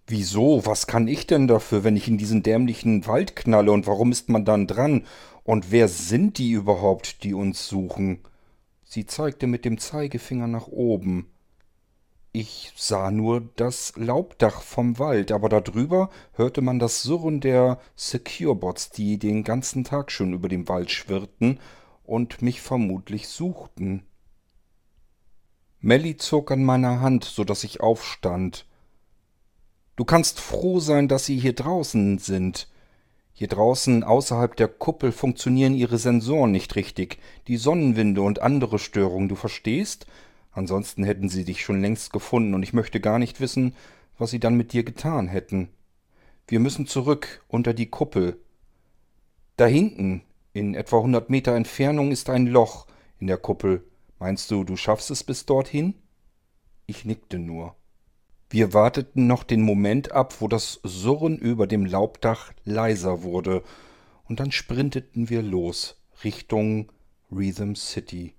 Wieso? 0.08 0.66
Was 0.66 0.88
kann 0.88 1.08
ich 1.08 1.26
denn 1.26 1.48
dafür, 1.48 1.86
wenn 1.86 1.96
ich 1.96 2.10
in 2.10 2.18
diesen 2.18 2.44
dämlichen 2.44 3.08
Wald 3.08 3.38
knalle 3.38 3.72
und 3.72 3.88
warum 3.88 4.12
ist 4.12 4.28
man 4.28 4.44
dann 4.44 4.68
dran? 4.68 5.06
Und 5.46 5.72
wer 5.72 5.88
sind 5.88 6.38
die 6.38 6.52
überhaupt, 6.52 7.24
die 7.24 7.34
uns 7.34 7.70
suchen? 7.70 8.20
Sie 8.94 9.06
zeigte 9.06 9.48
mit 9.48 9.64
dem 9.64 9.78
Zeigefinger 9.78 10.48
nach 10.48 10.68
oben. 10.68 11.32
Ich 12.34 12.74
sah 12.76 13.10
nur 13.10 13.40
das 13.56 13.94
Laubdach 13.96 14.62
vom 14.62 15.00
Wald, 15.00 15.32
aber 15.32 15.48
darüber 15.48 16.10
hörte 16.34 16.60
man 16.60 16.78
das 16.78 17.02
Surren 17.02 17.40
der 17.40 17.80
Securebots, 17.96 18.90
die 18.90 19.18
den 19.18 19.46
ganzen 19.46 19.86
Tag 19.86 20.12
schon 20.12 20.34
über 20.34 20.50
dem 20.50 20.68
Wald 20.68 20.92
schwirrten 20.92 21.62
und 22.04 22.42
mich 22.42 22.60
vermutlich 22.60 23.30
suchten. 23.30 24.04
Melly 25.80 26.18
zog 26.18 26.52
an 26.52 26.66
meiner 26.66 27.00
Hand, 27.00 27.24
so 27.24 27.46
dass 27.46 27.64
ich 27.64 27.80
aufstand. 27.80 28.66
Du 29.96 30.04
kannst 30.04 30.42
froh 30.42 30.82
sein, 30.82 31.08
dass 31.08 31.26
sie 31.26 31.40
hier 31.40 31.54
draußen 31.54 32.18
sind. 32.18 32.68
Hier 33.42 33.48
draußen 33.48 34.04
außerhalb 34.04 34.56
der 34.56 34.68
Kuppel 34.68 35.12
funktionieren 35.12 35.74
ihre 35.74 35.98
Sensoren 35.98 36.52
nicht 36.52 36.76
richtig, 36.76 37.18
die 37.48 37.58
Sonnenwinde 37.58 38.22
und 38.22 38.40
andere 38.40 38.78
Störungen, 38.78 39.30
du 39.30 39.36
verstehst? 39.36 40.06
Ansonsten 40.52 41.04
hätten 41.04 41.28
sie 41.28 41.44
dich 41.44 41.64
schon 41.64 41.82
längst 41.82 42.14
gefunden, 42.14 42.54
und 42.54 42.62
ich 42.62 42.74
möchte 42.74 43.00
gar 43.00 43.18
nicht 43.18 43.42
wissen, 43.42 43.74
was 44.20 44.30
sie 44.30 44.40
dann 44.40 44.58
mit 44.58 44.74
dir 44.74 44.84
getan 44.84 45.28
hätten. 45.28 45.70
Wir 46.48 46.60
müssen 46.60 46.86
zurück 46.86 47.44
unter 47.48 47.74
die 47.74 47.88
Kuppel. 47.88 48.40
Da 49.58 49.66
hinten, 49.66 50.22
in 50.54 50.76
etwa 50.76 51.02
hundert 51.02 51.32
Meter 51.32 51.56
Entfernung, 51.56 52.12
ist 52.12 52.30
ein 52.30 52.46
Loch 52.46 52.86
in 53.18 53.26
der 53.26 53.38
Kuppel. 53.38 53.84
Meinst 54.20 54.52
du, 54.52 54.64
du 54.64 54.76
schaffst 54.76 55.10
es 55.10 55.24
bis 55.24 55.48
dorthin? 55.48 55.96
Ich 56.86 57.06
nickte 57.06 57.40
nur. 57.40 57.76
Wir 58.52 58.74
warteten 58.74 59.28
noch 59.28 59.46
den 59.46 59.62
Moment 59.62 60.12
ab, 60.12 60.42
wo 60.42 60.50
das 60.50 60.82
Surren 60.84 61.38
über 61.38 61.68
dem 61.68 61.86
Laubdach 61.86 62.52
leiser 62.66 63.24
wurde, 63.24 63.64
und 64.26 64.42
dann 64.42 64.52
sprinteten 64.52 65.30
wir 65.30 65.42
los 65.42 66.02
Richtung 66.26 66.92
Rhythm 67.32 67.76
City. 67.76 68.34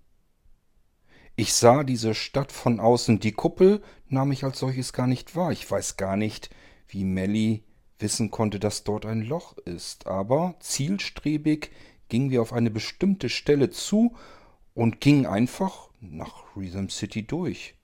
Ich 1.34 1.54
sah 1.54 1.82
diese 1.82 2.14
Stadt 2.14 2.52
von 2.52 2.78
außen, 2.78 3.20
die 3.20 3.32
Kuppel 3.32 3.82
nahm 4.06 4.32
ich 4.32 4.44
als 4.44 4.58
solches 4.58 4.92
gar 4.92 5.06
nicht 5.06 5.34
wahr. 5.34 5.50
Ich 5.50 5.70
weiß 5.70 5.96
gar 5.96 6.18
nicht, 6.18 6.50
wie 6.88 7.04
Melly 7.04 7.64
wissen 7.98 8.30
konnte, 8.30 8.60
dass 8.60 8.84
dort 8.84 9.06
ein 9.06 9.22
Loch 9.22 9.56
ist, 9.64 10.06
aber 10.06 10.56
zielstrebig 10.60 11.70
gingen 12.10 12.30
wir 12.30 12.42
auf 12.42 12.52
eine 12.52 12.70
bestimmte 12.70 13.30
Stelle 13.30 13.70
zu 13.70 14.14
und 14.74 15.00
gingen 15.00 15.24
einfach 15.24 15.88
nach 16.00 16.54
Rhythm 16.54 16.88
City 16.88 17.26
durch. 17.26 17.76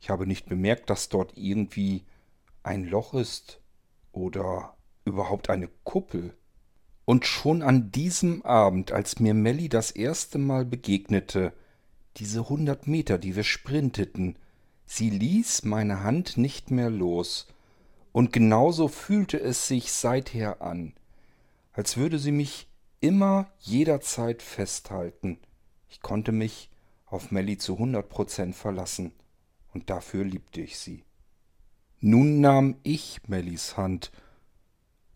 Ich 0.00 0.08
habe 0.08 0.26
nicht 0.26 0.46
bemerkt, 0.46 0.88
dass 0.90 1.10
dort 1.10 1.36
irgendwie 1.36 2.04
ein 2.62 2.84
Loch 2.84 3.14
ist 3.14 3.60
oder 4.12 4.76
überhaupt 5.04 5.50
eine 5.50 5.68
Kuppel. 5.84 6.34
Und 7.04 7.26
schon 7.26 7.62
an 7.62 7.90
diesem 7.90 8.42
Abend, 8.42 8.92
als 8.92 9.20
mir 9.20 9.34
Melly 9.34 9.68
das 9.68 9.90
erste 9.90 10.38
Mal 10.38 10.64
begegnete, 10.64 11.52
diese 12.16 12.48
hundert 12.48 12.86
Meter, 12.86 13.18
die 13.18 13.36
wir 13.36 13.44
sprinteten, 13.44 14.38
sie 14.86 15.10
ließ 15.10 15.64
meine 15.64 16.02
Hand 16.02 16.36
nicht 16.36 16.70
mehr 16.70 16.90
los, 16.90 17.46
und 18.12 18.32
genauso 18.32 18.88
fühlte 18.88 19.38
es 19.38 19.68
sich 19.68 19.92
seither 19.92 20.62
an, 20.62 20.94
als 21.72 21.96
würde 21.96 22.18
sie 22.18 22.32
mich 22.32 22.68
immer 23.00 23.50
jederzeit 23.60 24.42
festhalten. 24.42 25.38
Ich 25.88 26.00
konnte 26.02 26.32
mich 26.32 26.70
auf 27.06 27.30
Melly 27.30 27.56
zu 27.58 27.78
hundert 27.78 28.08
Prozent 28.08 28.56
verlassen 28.56 29.12
und 29.72 29.90
dafür 29.90 30.24
liebte 30.24 30.60
ich 30.60 30.78
sie. 30.78 31.04
Nun 32.00 32.40
nahm 32.40 32.76
ich 32.82 33.20
Mellys 33.28 33.76
Hand 33.76 34.10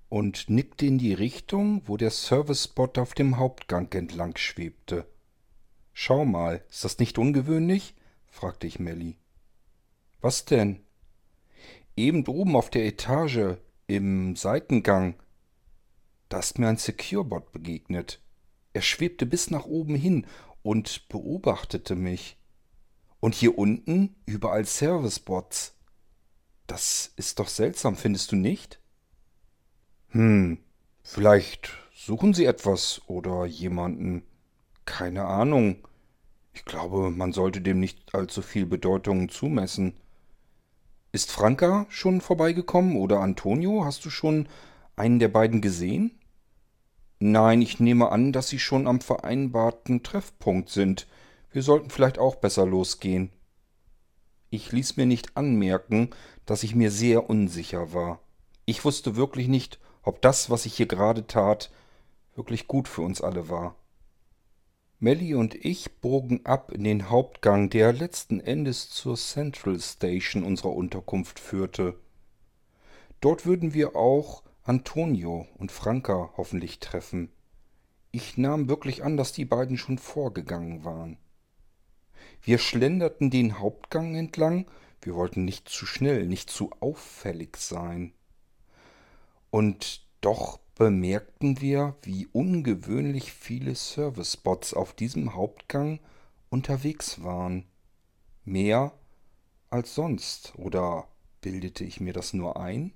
und 0.08 0.48
nickte 0.50 0.86
in 0.86 0.98
die 0.98 1.14
Richtung, 1.14 1.82
wo 1.86 1.96
der 1.96 2.10
Service-Spot 2.10 2.92
auf 2.98 3.14
dem 3.14 3.38
Hauptgang 3.38 3.90
entlang 3.92 4.36
schwebte. 4.36 5.08
Schau 5.92 6.24
mal, 6.24 6.64
ist 6.68 6.84
das 6.84 6.98
nicht 6.98 7.18
ungewöhnlich? 7.18 7.94
fragte 8.26 8.66
ich 8.66 8.78
Melly. 8.78 9.16
Was 10.20 10.44
denn? 10.44 10.80
Eben 11.96 12.26
oben 12.26 12.56
auf 12.56 12.70
der 12.70 12.84
Etage, 12.84 13.56
im 13.86 14.34
Seitengang, 14.34 15.14
da 16.28 16.38
ist 16.38 16.58
mir 16.58 16.68
ein 16.68 16.78
Securebot 16.78 17.52
begegnet. 17.52 18.20
Er 18.72 18.82
schwebte 18.82 19.26
bis 19.26 19.50
nach 19.50 19.66
oben 19.66 19.94
hin 19.94 20.26
und 20.62 21.08
beobachtete 21.08 21.94
mich. 21.94 22.36
Und 23.24 23.34
hier 23.34 23.56
unten 23.56 24.14
überall 24.26 24.66
Servicebots. 24.66 25.72
Das 26.66 27.14
ist 27.16 27.38
doch 27.38 27.48
seltsam, 27.48 27.96
findest 27.96 28.32
du 28.32 28.36
nicht? 28.36 28.80
Hm, 30.08 30.58
vielleicht 31.02 31.70
suchen 31.96 32.34
sie 32.34 32.44
etwas 32.44 33.00
oder 33.06 33.46
jemanden. 33.46 34.24
Keine 34.84 35.24
Ahnung. 35.24 35.76
Ich 36.52 36.66
glaube, 36.66 37.10
man 37.10 37.32
sollte 37.32 37.62
dem 37.62 37.80
nicht 37.80 38.14
allzu 38.14 38.42
viel 38.42 38.66
Bedeutung 38.66 39.30
zumessen. 39.30 39.94
Ist 41.10 41.32
Franka 41.32 41.86
schon 41.88 42.20
vorbeigekommen 42.20 42.98
oder 42.98 43.20
Antonio? 43.20 43.86
Hast 43.86 44.04
du 44.04 44.10
schon 44.10 44.50
einen 44.96 45.18
der 45.18 45.28
beiden 45.28 45.62
gesehen? 45.62 46.10
Nein, 47.20 47.62
ich 47.62 47.80
nehme 47.80 48.12
an, 48.12 48.32
dass 48.32 48.48
sie 48.48 48.58
schon 48.58 48.86
am 48.86 49.00
vereinbarten 49.00 50.02
Treffpunkt 50.02 50.68
sind. 50.68 51.06
Wir 51.54 51.62
sollten 51.62 51.88
vielleicht 51.88 52.18
auch 52.18 52.34
besser 52.34 52.66
losgehen. 52.66 53.30
Ich 54.50 54.72
ließ 54.72 54.96
mir 54.96 55.06
nicht 55.06 55.36
anmerken, 55.36 56.10
dass 56.46 56.64
ich 56.64 56.74
mir 56.74 56.90
sehr 56.90 57.30
unsicher 57.30 57.92
war. 57.92 58.18
Ich 58.64 58.84
wusste 58.84 59.14
wirklich 59.14 59.46
nicht, 59.46 59.78
ob 60.02 60.20
das, 60.20 60.50
was 60.50 60.66
ich 60.66 60.74
hier 60.74 60.86
gerade 60.86 61.28
tat, 61.28 61.70
wirklich 62.34 62.66
gut 62.66 62.88
für 62.88 63.02
uns 63.02 63.20
alle 63.20 63.48
war. 63.50 63.76
Melly 64.98 65.36
und 65.36 65.54
ich 65.54 66.00
bogen 66.00 66.44
ab 66.44 66.72
in 66.72 66.82
den 66.82 67.08
Hauptgang, 67.08 67.70
der 67.70 67.92
letzten 67.92 68.40
Endes 68.40 68.90
zur 68.90 69.14
Central 69.14 69.78
Station 69.78 70.42
unserer 70.42 70.72
Unterkunft 70.72 71.38
führte. 71.38 71.94
Dort 73.20 73.46
würden 73.46 73.74
wir 73.74 73.94
auch 73.94 74.42
Antonio 74.64 75.46
und 75.56 75.70
Franka 75.70 76.32
hoffentlich 76.36 76.80
treffen. 76.80 77.30
Ich 78.10 78.36
nahm 78.38 78.68
wirklich 78.68 79.04
an, 79.04 79.16
dass 79.16 79.30
die 79.30 79.44
beiden 79.44 79.78
schon 79.78 79.98
vorgegangen 79.98 80.84
waren. 80.84 81.16
Wir 82.44 82.58
schlenderten 82.58 83.30
den 83.30 83.58
Hauptgang 83.58 84.14
entlang, 84.14 84.66
wir 85.00 85.14
wollten 85.14 85.46
nicht 85.46 85.68
zu 85.68 85.86
schnell, 85.86 86.26
nicht 86.26 86.50
zu 86.50 86.70
auffällig 86.80 87.56
sein. 87.56 88.12
Und 89.50 90.04
doch 90.20 90.58
bemerkten 90.74 91.62
wir, 91.62 91.96
wie 92.02 92.26
ungewöhnlich 92.26 93.32
viele 93.32 93.74
Servicebots 93.74 94.74
auf 94.74 94.92
diesem 94.92 95.34
Hauptgang 95.34 96.00
unterwegs 96.50 97.22
waren. 97.22 97.64
Mehr 98.44 98.92
als 99.70 99.94
sonst, 99.94 100.52
oder 100.56 101.08
bildete 101.40 101.84
ich 101.84 102.00
mir 102.00 102.12
das 102.12 102.34
nur 102.34 102.60
ein? 102.60 102.92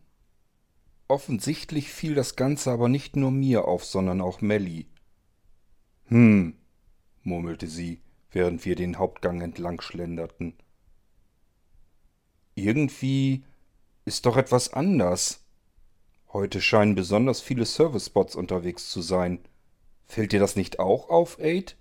Offensichtlich 1.07 1.89
fiel 1.89 2.15
das 2.15 2.37
Ganze 2.37 2.71
aber 2.71 2.91
nicht 2.91 3.17
nur 3.17 3.31
mir 3.31 3.65
auf, 3.65 3.87
sondern 3.87 4.21
auch 4.21 4.43
Melly. 4.43 4.87
Hm, 6.09 6.55
murmelte 7.23 7.67
sie 7.67 8.03
während 8.31 8.65
wir 8.65 8.77
den 8.77 8.99
Hauptgang 8.99 9.41
entlang 9.41 9.81
schlenderten. 9.81 10.55
Irgendwie 12.55 13.45
ist 14.05 14.27
doch 14.27 14.37
etwas 14.37 14.73
anders. 14.73 15.45
Heute 16.33 16.61
scheinen 16.61 16.95
besonders 16.95 17.41
viele 17.41 17.65
Service-Bots 17.65 18.35
unterwegs 18.35 18.91
zu 18.91 19.01
sein. 19.01 19.41
Fällt 20.07 20.33
dir 20.33 20.41
das 20.41 20.57
nicht 20.57 20.79
auch 20.79 21.09
auf, 21.09 21.39
Aid? 21.39 21.77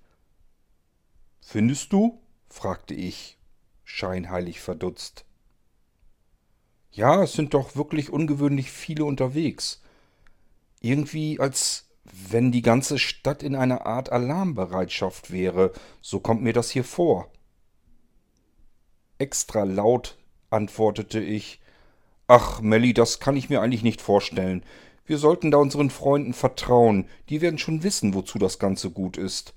Findest 1.41 1.93
du? 1.93 2.21
fragte 2.49 2.93
ich, 2.93 3.37
scheinheilig 3.83 4.59
verdutzt. 4.59 5.25
Ja, 6.91 7.23
es 7.23 7.33
sind 7.33 7.53
doch 7.53 7.75
wirklich 7.75 8.09
ungewöhnlich 8.09 8.71
viele 8.71 9.05
unterwegs. 9.05 9.81
Irgendwie 10.81 11.39
als 11.39 11.86
wenn 12.29 12.51
die 12.51 12.61
ganze 12.61 12.99
Stadt 12.99 13.43
in 13.43 13.55
einer 13.55 13.85
Art 13.85 14.11
Alarmbereitschaft 14.11 15.31
wäre, 15.31 15.71
so 16.01 16.19
kommt 16.19 16.41
mir 16.41 16.53
das 16.53 16.69
hier 16.69 16.83
vor. 16.83 17.31
Extra 19.17 19.63
laut 19.63 20.17
antwortete 20.49 21.19
ich, 21.19 21.59
Ach, 22.27 22.61
Melly, 22.61 22.93
das 22.93 23.19
kann 23.19 23.37
ich 23.37 23.49
mir 23.49 23.61
eigentlich 23.61 23.83
nicht 23.83 24.01
vorstellen. 24.01 24.63
Wir 25.05 25.17
sollten 25.17 25.51
da 25.51 25.57
unseren 25.57 25.89
Freunden 25.89 26.33
vertrauen, 26.33 27.07
die 27.29 27.39
werden 27.39 27.57
schon 27.57 27.83
wissen, 27.83 28.13
wozu 28.13 28.37
das 28.37 28.59
Ganze 28.59 28.91
gut 28.91 29.17
ist. 29.17 29.53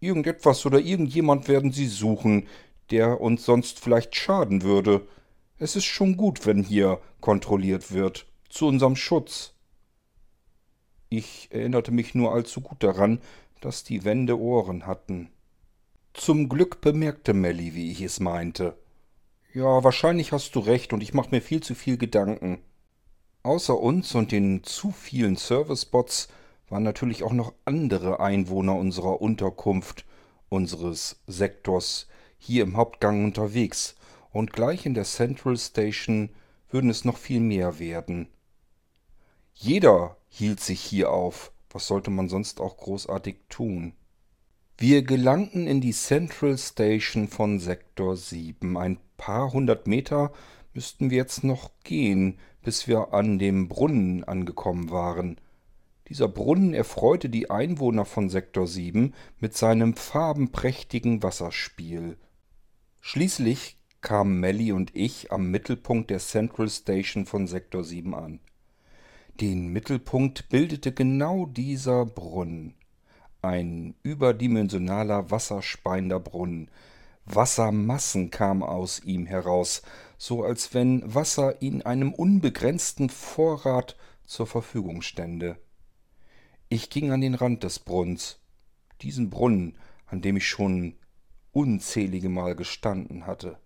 Irgendetwas 0.00 0.66
oder 0.66 0.78
irgendjemand 0.78 1.48
werden 1.48 1.72
sie 1.72 1.86
suchen, 1.86 2.46
der 2.90 3.20
uns 3.22 3.46
sonst 3.46 3.80
vielleicht 3.80 4.14
schaden 4.14 4.62
würde. 4.62 5.06
Es 5.58 5.76
ist 5.76 5.86
schon 5.86 6.18
gut, 6.18 6.44
wenn 6.44 6.62
hier 6.62 7.00
kontrolliert 7.20 7.92
wird, 7.92 8.26
zu 8.50 8.66
unserem 8.66 8.96
Schutz. 8.96 9.54
Ich 11.14 11.48
erinnerte 11.50 11.92
mich 11.92 12.14
nur 12.14 12.32
allzu 12.32 12.62
gut 12.62 12.82
daran, 12.82 13.20
dass 13.60 13.84
die 13.84 14.02
Wände 14.02 14.40
Ohren 14.40 14.86
hatten. 14.86 15.28
Zum 16.14 16.48
Glück 16.48 16.80
bemerkte 16.80 17.34
Melly, 17.34 17.74
wie 17.74 17.92
ich 17.92 18.00
es 18.00 18.18
meinte. 18.18 18.78
Ja, 19.52 19.84
wahrscheinlich 19.84 20.32
hast 20.32 20.54
du 20.54 20.60
recht 20.60 20.94
und 20.94 21.02
ich 21.02 21.12
mache 21.12 21.28
mir 21.30 21.42
viel 21.42 21.62
zu 21.62 21.74
viel 21.74 21.98
Gedanken. 21.98 22.62
Außer 23.42 23.78
uns 23.78 24.14
und 24.14 24.32
den 24.32 24.64
zu 24.64 24.90
vielen 24.90 25.36
Servicebots 25.36 26.28
waren 26.70 26.82
natürlich 26.82 27.24
auch 27.24 27.34
noch 27.34 27.52
andere 27.66 28.20
Einwohner 28.20 28.76
unserer 28.76 29.20
Unterkunft, 29.20 30.06
unseres 30.48 31.20
Sektors, 31.26 32.08
hier 32.38 32.62
im 32.62 32.78
Hauptgang 32.78 33.22
unterwegs, 33.22 33.96
und 34.30 34.54
gleich 34.54 34.86
in 34.86 34.94
der 34.94 35.04
Central 35.04 35.58
Station 35.58 36.30
würden 36.70 36.88
es 36.88 37.04
noch 37.04 37.18
viel 37.18 37.40
mehr 37.40 37.78
werden. 37.78 38.28
Jeder 39.54 40.16
hielt 40.28 40.60
sich 40.60 40.80
hier 40.80 41.10
auf, 41.10 41.52
was 41.70 41.86
sollte 41.86 42.10
man 42.10 42.28
sonst 42.28 42.60
auch 42.60 42.76
großartig 42.76 43.36
tun? 43.48 43.94
Wir 44.78 45.02
gelangten 45.02 45.66
in 45.66 45.80
die 45.80 45.92
Central 45.92 46.58
Station 46.58 47.28
von 47.28 47.60
Sektor 47.60 48.16
7. 48.16 48.76
Ein 48.76 48.98
paar 49.16 49.52
hundert 49.52 49.86
Meter 49.86 50.32
müssten 50.74 51.10
wir 51.10 51.18
jetzt 51.18 51.44
noch 51.44 51.70
gehen, 51.84 52.38
bis 52.62 52.88
wir 52.88 53.12
an 53.12 53.38
dem 53.38 53.68
Brunnen 53.68 54.24
angekommen 54.24 54.90
waren. 54.90 55.40
Dieser 56.08 56.28
Brunnen 56.28 56.74
erfreute 56.74 57.28
die 57.28 57.50
Einwohner 57.50 58.04
von 58.04 58.28
Sektor 58.28 58.66
7 58.66 59.14
mit 59.38 59.56
seinem 59.56 59.94
farbenprächtigen 59.94 61.22
Wasserspiel. 61.22 62.16
Schließlich 63.00 63.76
kamen 64.00 64.40
Melly 64.40 64.72
und 64.72 64.94
ich 64.96 65.30
am 65.30 65.50
Mittelpunkt 65.50 66.10
der 66.10 66.18
Central 66.18 66.68
Station 66.68 67.24
von 67.26 67.46
Sektor 67.46 67.84
7 67.84 68.14
an. 68.14 68.40
Den 69.40 69.68
Mittelpunkt 69.68 70.48
bildete 70.50 70.92
genau 70.92 71.46
dieser 71.46 72.04
Brunnen. 72.04 72.74
Ein 73.40 73.94
überdimensionaler 74.02 75.30
wasserspeiender 75.30 76.20
Brunnen. 76.20 76.70
Wassermassen 77.24 78.30
kamen 78.30 78.62
aus 78.62 79.02
ihm 79.02 79.26
heraus, 79.26 79.82
so 80.18 80.44
als 80.44 80.74
wenn 80.74 81.14
Wasser 81.14 81.62
in 81.62 81.82
einem 81.82 82.12
unbegrenzten 82.12 83.08
Vorrat 83.08 83.96
zur 84.26 84.46
Verfügung 84.46 85.02
stände. 85.02 85.56
Ich 86.68 86.90
ging 86.90 87.10
an 87.10 87.20
den 87.20 87.34
Rand 87.34 87.64
des 87.64 87.78
Brunnens, 87.78 88.40
diesen 89.00 89.30
Brunnen, 89.30 89.76
an 90.06 90.20
dem 90.20 90.36
ich 90.36 90.48
schon 90.48 90.94
unzählige 91.52 92.28
Mal 92.28 92.54
gestanden 92.54 93.26
hatte. 93.26 93.58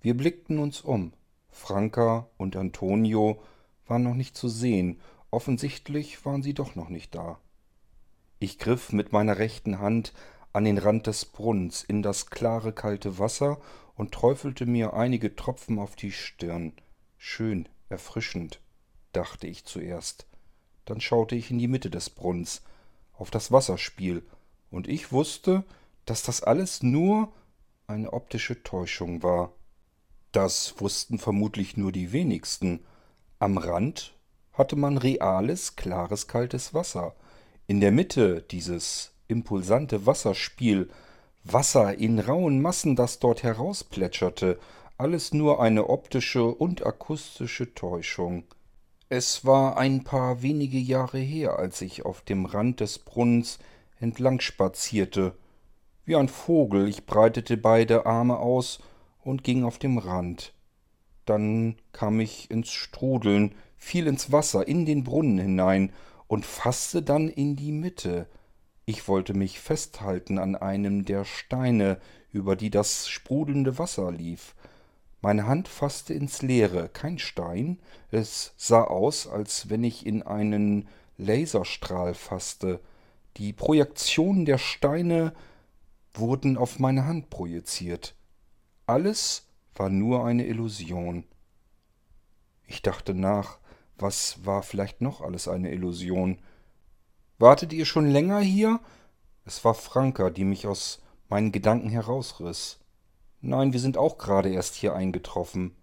Wir 0.00 0.16
blickten 0.16 0.58
uns 0.58 0.82
um. 0.82 1.14
Franka 1.50 2.28
und 2.36 2.56
Antonio 2.56 3.40
waren 3.86 4.02
noch 4.02 4.14
nicht 4.14 4.36
zu 4.36 4.48
sehen, 4.48 5.00
offensichtlich 5.30 6.24
waren 6.24 6.42
sie 6.42 6.54
doch 6.54 6.74
noch 6.74 6.88
nicht 6.88 7.14
da. 7.14 7.38
Ich 8.38 8.58
griff 8.58 8.92
mit 8.92 9.12
meiner 9.12 9.38
rechten 9.38 9.78
Hand 9.78 10.12
an 10.52 10.64
den 10.64 10.78
Rand 10.78 11.06
des 11.06 11.24
Brunnens 11.24 11.82
in 11.82 12.02
das 12.02 12.26
klare 12.26 12.72
kalte 12.72 13.18
Wasser 13.18 13.60
und 13.96 14.12
träufelte 14.12 14.66
mir 14.66 14.94
einige 14.94 15.34
Tropfen 15.34 15.78
auf 15.78 15.96
die 15.96 16.12
Stirn. 16.12 16.72
Schön, 17.16 17.68
erfrischend, 17.88 18.60
dachte 19.12 19.46
ich 19.46 19.64
zuerst. 19.64 20.26
Dann 20.84 21.00
schaute 21.00 21.34
ich 21.34 21.50
in 21.50 21.58
die 21.58 21.68
Mitte 21.68 21.90
des 21.90 22.10
Brunnens, 22.10 22.62
auf 23.14 23.30
das 23.30 23.52
Wasserspiel, 23.52 24.22
und 24.70 24.88
ich 24.88 25.12
wusste, 25.12 25.64
dass 26.04 26.22
das 26.22 26.42
alles 26.42 26.82
nur 26.82 27.32
eine 27.86 28.12
optische 28.12 28.62
Täuschung 28.62 29.22
war. 29.22 29.52
Das 30.32 30.80
wussten 30.80 31.18
vermutlich 31.18 31.76
nur 31.76 31.92
die 31.92 32.12
wenigsten. 32.12 32.84
Am 33.44 33.58
Rand 33.58 34.14
hatte 34.54 34.74
man 34.74 34.96
reales, 34.96 35.76
klares, 35.76 36.28
kaltes 36.28 36.72
Wasser, 36.72 37.14
in 37.66 37.82
der 37.82 37.92
Mitte 37.92 38.40
dieses 38.40 39.12
impulsante 39.28 40.06
Wasserspiel, 40.06 40.88
Wasser 41.42 41.94
in 41.98 42.20
rauen 42.20 42.62
Massen, 42.62 42.96
das 42.96 43.18
dort 43.18 43.42
herausplätscherte, 43.42 44.58
alles 44.96 45.34
nur 45.34 45.60
eine 45.60 45.90
optische 45.90 46.46
und 46.46 46.86
akustische 46.86 47.74
Täuschung. 47.74 48.44
Es 49.10 49.44
war 49.44 49.76
ein 49.76 50.04
paar 50.04 50.40
wenige 50.40 50.78
Jahre 50.78 51.18
her, 51.18 51.58
als 51.58 51.82
ich 51.82 52.06
auf 52.06 52.22
dem 52.22 52.46
Rand 52.46 52.80
des 52.80 52.98
Brunnens 52.98 53.58
entlang 54.00 54.40
spazierte. 54.40 55.34
Wie 56.06 56.16
ein 56.16 56.30
Vogel, 56.30 56.88
ich 56.88 57.04
breitete 57.04 57.58
beide 57.58 58.06
Arme 58.06 58.38
aus 58.38 58.78
und 59.22 59.44
ging 59.44 59.64
auf 59.64 59.78
dem 59.78 59.98
Rand. 59.98 60.54
Dann 61.24 61.76
kam 61.92 62.20
ich 62.20 62.50
ins 62.50 62.70
Strudeln, 62.70 63.54
fiel 63.76 64.06
ins 64.06 64.32
Wasser, 64.32 64.66
in 64.66 64.86
den 64.86 65.04
Brunnen 65.04 65.38
hinein 65.38 65.92
und 66.26 66.46
fasste 66.46 67.02
dann 67.02 67.28
in 67.28 67.56
die 67.56 67.72
Mitte. 67.72 68.26
Ich 68.86 69.08
wollte 69.08 69.34
mich 69.34 69.60
festhalten 69.60 70.38
an 70.38 70.56
einem 70.56 71.04
der 71.04 71.24
Steine, 71.24 71.98
über 72.32 72.56
die 72.56 72.70
das 72.70 73.08
sprudelnde 73.08 73.78
Wasser 73.78 74.10
lief. 74.12 74.54
Meine 75.22 75.46
Hand 75.46 75.68
fasste 75.68 76.12
ins 76.12 76.42
Leere, 76.42 76.90
kein 76.90 77.18
Stein, 77.18 77.78
es 78.10 78.52
sah 78.58 78.84
aus, 78.84 79.26
als 79.26 79.70
wenn 79.70 79.82
ich 79.82 80.04
in 80.04 80.22
einen 80.22 80.86
Laserstrahl 81.16 82.12
fasste. 82.12 82.80
Die 83.38 83.54
Projektionen 83.54 84.44
der 84.44 84.58
Steine 84.58 85.32
wurden 86.12 86.58
auf 86.58 86.78
meine 86.78 87.06
Hand 87.06 87.30
projiziert. 87.30 88.14
Alles 88.86 89.46
war 89.74 89.90
nur 89.90 90.24
eine 90.24 90.46
Illusion. 90.46 91.24
Ich 92.66 92.82
dachte 92.82 93.14
nach, 93.14 93.58
was 93.96 94.44
war 94.44 94.62
vielleicht 94.62 95.00
noch 95.00 95.20
alles 95.20 95.48
eine 95.48 95.70
Illusion? 95.72 96.38
Wartet 97.38 97.72
ihr 97.72 97.84
schon 97.84 98.06
länger 98.06 98.40
hier? 98.40 98.80
Es 99.44 99.64
war 99.64 99.74
Franka, 99.74 100.30
die 100.30 100.44
mich 100.44 100.66
aus 100.66 101.02
meinen 101.28 101.52
Gedanken 101.52 101.90
herausriss. 101.90 102.80
Nein, 103.40 103.72
wir 103.72 103.80
sind 103.80 103.98
auch 103.98 104.18
gerade 104.18 104.50
erst 104.50 104.74
hier 104.74 104.94
eingetroffen. 104.94 105.76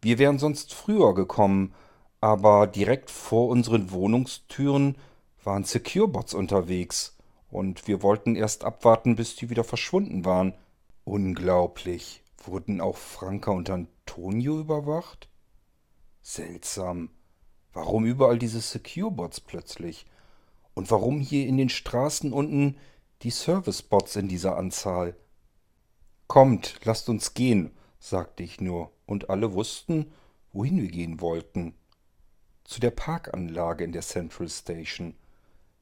Wir 0.00 0.18
wären 0.18 0.38
sonst 0.38 0.72
früher 0.72 1.14
gekommen, 1.14 1.74
aber 2.20 2.66
direkt 2.66 3.10
vor 3.10 3.48
unseren 3.48 3.90
Wohnungstüren 3.90 4.96
waren 5.44 5.64
Securebots 5.64 6.34
unterwegs, 6.34 7.16
und 7.50 7.88
wir 7.88 8.02
wollten 8.02 8.36
erst 8.36 8.64
abwarten, 8.64 9.16
bis 9.16 9.36
die 9.36 9.50
wieder 9.50 9.64
verschwunden 9.64 10.24
waren. 10.24 10.54
Unglaublich. 11.04 12.22
Wurden 12.44 12.80
auch 12.80 12.96
Franka 12.96 13.50
und 13.50 13.68
Antonio 13.68 14.58
überwacht? 14.60 15.28
Seltsam. 16.22 17.10
Warum 17.72 18.06
überall 18.06 18.38
diese 18.38 18.60
Secure-Bots 18.60 19.40
plötzlich? 19.40 20.06
Und 20.74 20.90
warum 20.90 21.20
hier 21.20 21.46
in 21.46 21.56
den 21.56 21.68
Straßen 21.68 22.32
unten 22.32 22.76
die 23.22 23.30
Service-Bots 23.30 24.16
in 24.16 24.28
dieser 24.28 24.56
Anzahl? 24.56 25.16
Kommt, 26.26 26.80
lasst 26.84 27.08
uns 27.08 27.34
gehen, 27.34 27.72
sagte 27.98 28.42
ich 28.42 28.60
nur, 28.60 28.92
und 29.06 29.30
alle 29.30 29.52
wussten, 29.52 30.12
wohin 30.52 30.80
wir 30.80 30.90
gehen 30.90 31.20
wollten. 31.20 31.74
Zu 32.64 32.80
der 32.80 32.92
Parkanlage 32.92 33.84
in 33.84 33.92
der 33.92 34.02
Central 34.02 34.48
Station. 34.48 35.14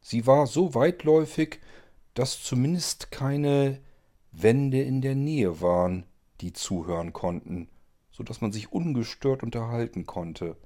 Sie 0.00 0.26
war 0.26 0.46
so 0.46 0.74
weitläufig, 0.74 1.60
dass 2.14 2.42
zumindest 2.42 3.10
keine 3.10 3.80
Wände 4.32 4.82
in 4.82 5.00
der 5.00 5.14
Nähe 5.14 5.60
waren, 5.60 6.04
die 6.40 6.52
zuhören 6.52 7.12
konnten 7.12 7.68
so 8.18 8.24
dass 8.24 8.40
man 8.40 8.50
sich 8.50 8.72
ungestört 8.72 9.44
unterhalten 9.44 10.04
konnte. 10.04 10.56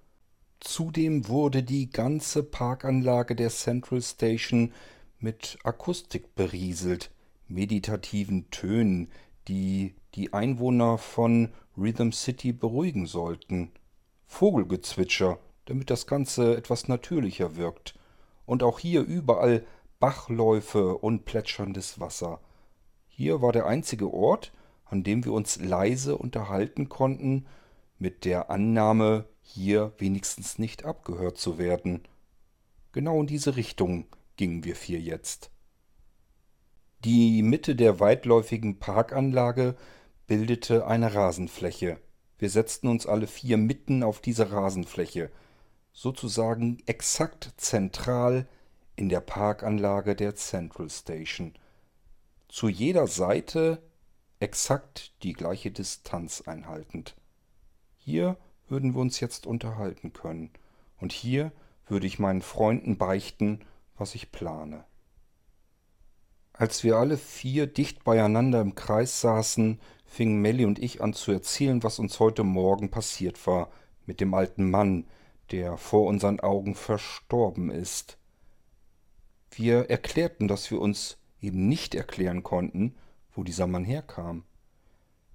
Zudem 0.59 1.29
wurde 1.29 1.62
die 1.62 1.90
ganze 1.90 2.42
Parkanlage 2.42 3.37
der 3.37 3.51
Central 3.51 4.01
Station 4.01 4.72
mit 5.18 5.59
Akustik 5.62 6.35
berieselt, 6.35 7.11
meditativen 7.48 8.51
Tönen, 8.51 9.11
die 9.48 9.94
die 10.14 10.33
Einwohner 10.33 10.96
von 10.96 11.51
Rhythm 11.77 12.11
City 12.12 12.55
beruhigen 12.55 13.07
sollten. 13.07 13.70
Vogelgezwitscher, 14.25 15.38
damit 15.66 15.90
das 15.90 16.07
Ganze 16.07 16.57
etwas 16.57 16.88
natürlicher 16.88 17.57
wirkt. 17.57 17.98
Und 18.46 18.62
auch 18.62 18.79
hier 18.79 19.03
überall 19.03 19.66
Bachläufe 20.01 20.96
und 20.96 21.27
plätscherndes 21.27 22.01
Wasser. 22.01 22.40
Hier 23.14 23.42
war 23.42 23.53
der 23.53 23.66
einzige 23.66 24.11
Ort, 24.12 24.53
an 24.87 25.03
dem 25.03 25.27
wir 25.27 25.35
uns 25.35 25.61
leise 25.61 26.16
unterhalten 26.16 26.88
konnten, 26.88 27.46
mit 27.98 28.25
der 28.25 28.51
Annahme, 28.51 29.27
hier 29.42 29.92
wenigstens 29.98 30.59
nicht 30.59 30.87
abgehört 30.87 31.37
zu 31.37 31.59
werden. 31.59 32.03
Genau 32.92 33.20
in 33.20 33.27
diese 33.27 33.57
Richtung 33.57 34.07
gingen 34.37 34.64
wir 34.64 34.75
vier 34.75 34.98
jetzt. 34.98 35.51
Die 37.05 37.42
Mitte 37.42 37.77
der 37.77 38.01
weitläufigen 38.01 38.79
Parkanlage 38.79 39.77
bildete 40.27 40.87
eine 40.87 41.14
Rasenfläche. 41.14 41.98
Wir 42.38 42.48
setzten 42.48 42.88
uns 42.88 43.07
alle 43.07 43.27
vier 43.27 43.59
mitten 43.59 44.03
auf 44.03 44.20
diese 44.20 44.53
Rasenfläche, 44.53 45.31
sozusagen 45.92 46.79
exakt 46.87 47.53
zentral 47.59 48.48
in 48.96 49.11
der 49.11 49.20
Parkanlage 49.20 50.16
der 50.16 50.35
Central 50.35 50.88
Station. 50.88 51.53
Zu 52.53 52.69
jeder 52.69 53.07
Seite 53.07 53.83
exakt 54.38 55.15
die 55.23 55.33
gleiche 55.33 55.71
Distanz 55.71 56.43
einhaltend. 56.43 57.17
Hier 57.97 58.37
würden 58.69 58.93
wir 58.93 59.01
uns 59.01 59.21
jetzt 59.21 59.47
unterhalten 59.47 60.12
können, 60.12 60.51
und 61.01 61.12
hier 61.12 61.51
würde 61.87 62.07
ich 62.07 62.19
meinen 62.19 62.43
Freunden 62.43 62.99
beichten, 62.99 63.61
was 63.97 64.15
ich 64.15 64.33
plane. 64.33 64.85
Als 66.53 66.85
wir 66.85 66.99
alle 66.99 67.17
vier 67.17 67.67
dicht 67.67 68.05
beieinander 68.05 68.61
im 68.61 68.75
Kreis 68.75 69.23
saßen, 69.23 69.81
fingen 70.05 70.43
Melly 70.43 70.67
und 70.67 70.79
ich 70.79 71.01
an 71.01 71.15
zu 71.15 71.33
erzählen, 71.33 71.83
was 71.83 71.99
uns 71.99 72.21
heute 72.21 72.45
Morgen 72.45 72.91
passiert 72.91 73.47
war 73.47 73.71
mit 74.05 74.21
dem 74.21 74.35
alten 74.35 74.71
Mann, 74.71 75.07
der 75.53 75.79
vor 75.79 76.07
unseren 76.07 76.38
Augen 76.41 76.75
verstorben 76.75 77.71
ist. 77.71 78.19
Wir 79.51 79.88
erklärten, 79.88 80.49
dass 80.49 80.71
wir 80.71 80.83
uns 80.83 81.17
eben 81.42 81.68
nicht 81.68 81.94
erklären 81.94 82.42
konnten, 82.42 82.94
wo 83.35 83.44
dieser 83.44 83.66
Mann 83.66 83.85
herkam. 83.85 84.44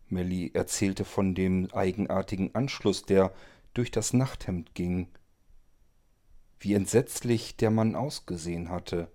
Melly 0.09 0.51
erzählte 0.53 1.05
von 1.05 1.35
dem 1.35 1.69
eigenartigen 1.73 2.55
Anschluss, 2.55 3.03
der 3.03 3.33
durch 3.73 3.91
das 3.91 4.13
Nachthemd 4.13 4.73
ging. 4.73 5.09
Wie 6.59 6.73
entsetzlich 6.73 7.57
der 7.57 7.69
Mann 7.69 7.95
ausgesehen 7.95 8.69
hatte, 8.69 9.11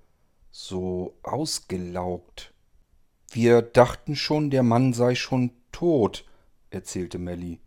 so 0.50 1.16
ausgelaugt. 1.22 2.52
Wir 3.30 3.62
dachten 3.62 4.14
schon, 4.14 4.50
der 4.50 4.62
Mann 4.62 4.92
sei 4.92 5.14
schon 5.14 5.52
tot, 5.72 6.26
erzählte 6.70 7.18
Melly. 7.18 7.58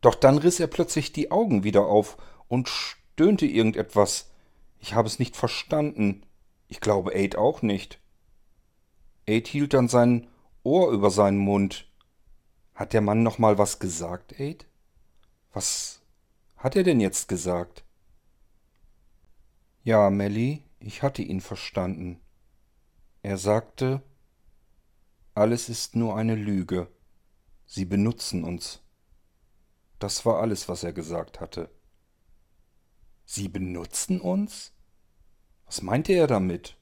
Doch 0.00 0.14
dann 0.14 0.38
riss 0.38 0.60
er 0.60 0.68
plötzlich 0.68 1.12
die 1.12 1.30
Augen 1.30 1.64
wieder 1.64 1.86
auf 1.86 2.18
und 2.46 2.68
stöhnte 2.68 3.46
irgendetwas. 3.46 4.30
Ich 4.78 4.94
habe 4.94 5.08
es 5.08 5.18
nicht 5.18 5.36
verstanden. 5.36 6.22
Ich 6.68 6.80
glaube 6.80 7.14
Aid 7.14 7.36
auch 7.36 7.62
nicht. 7.62 7.98
Aid 9.28 9.46
hielt 9.46 9.74
dann 9.74 9.88
sein 9.88 10.26
Ohr 10.62 10.90
über 10.90 11.10
seinen 11.10 11.36
Mund. 11.36 11.86
Hat 12.74 12.94
der 12.94 13.02
Mann 13.02 13.22
noch 13.22 13.38
mal 13.38 13.58
was 13.58 13.78
gesagt, 13.78 14.40
Aid? 14.40 14.66
Was 15.52 16.00
hat 16.56 16.76
er 16.76 16.82
denn 16.82 16.98
jetzt 16.98 17.28
gesagt? 17.28 17.84
Ja, 19.84 20.08
Melly, 20.08 20.64
ich 20.80 21.02
hatte 21.02 21.20
ihn 21.20 21.42
verstanden. 21.42 22.20
Er 23.22 23.36
sagte, 23.36 24.02
alles 25.34 25.68
ist 25.68 25.94
nur 25.94 26.16
eine 26.16 26.34
Lüge. 26.34 26.88
Sie 27.66 27.84
benutzen 27.84 28.44
uns. 28.44 28.80
Das 29.98 30.24
war 30.24 30.40
alles, 30.40 30.70
was 30.70 30.84
er 30.84 30.94
gesagt 30.94 31.38
hatte. 31.38 31.68
Sie 33.26 33.48
benutzen 33.48 34.22
uns? 34.22 34.72
Was 35.66 35.82
meinte 35.82 36.14
er 36.14 36.26
damit? 36.26 36.77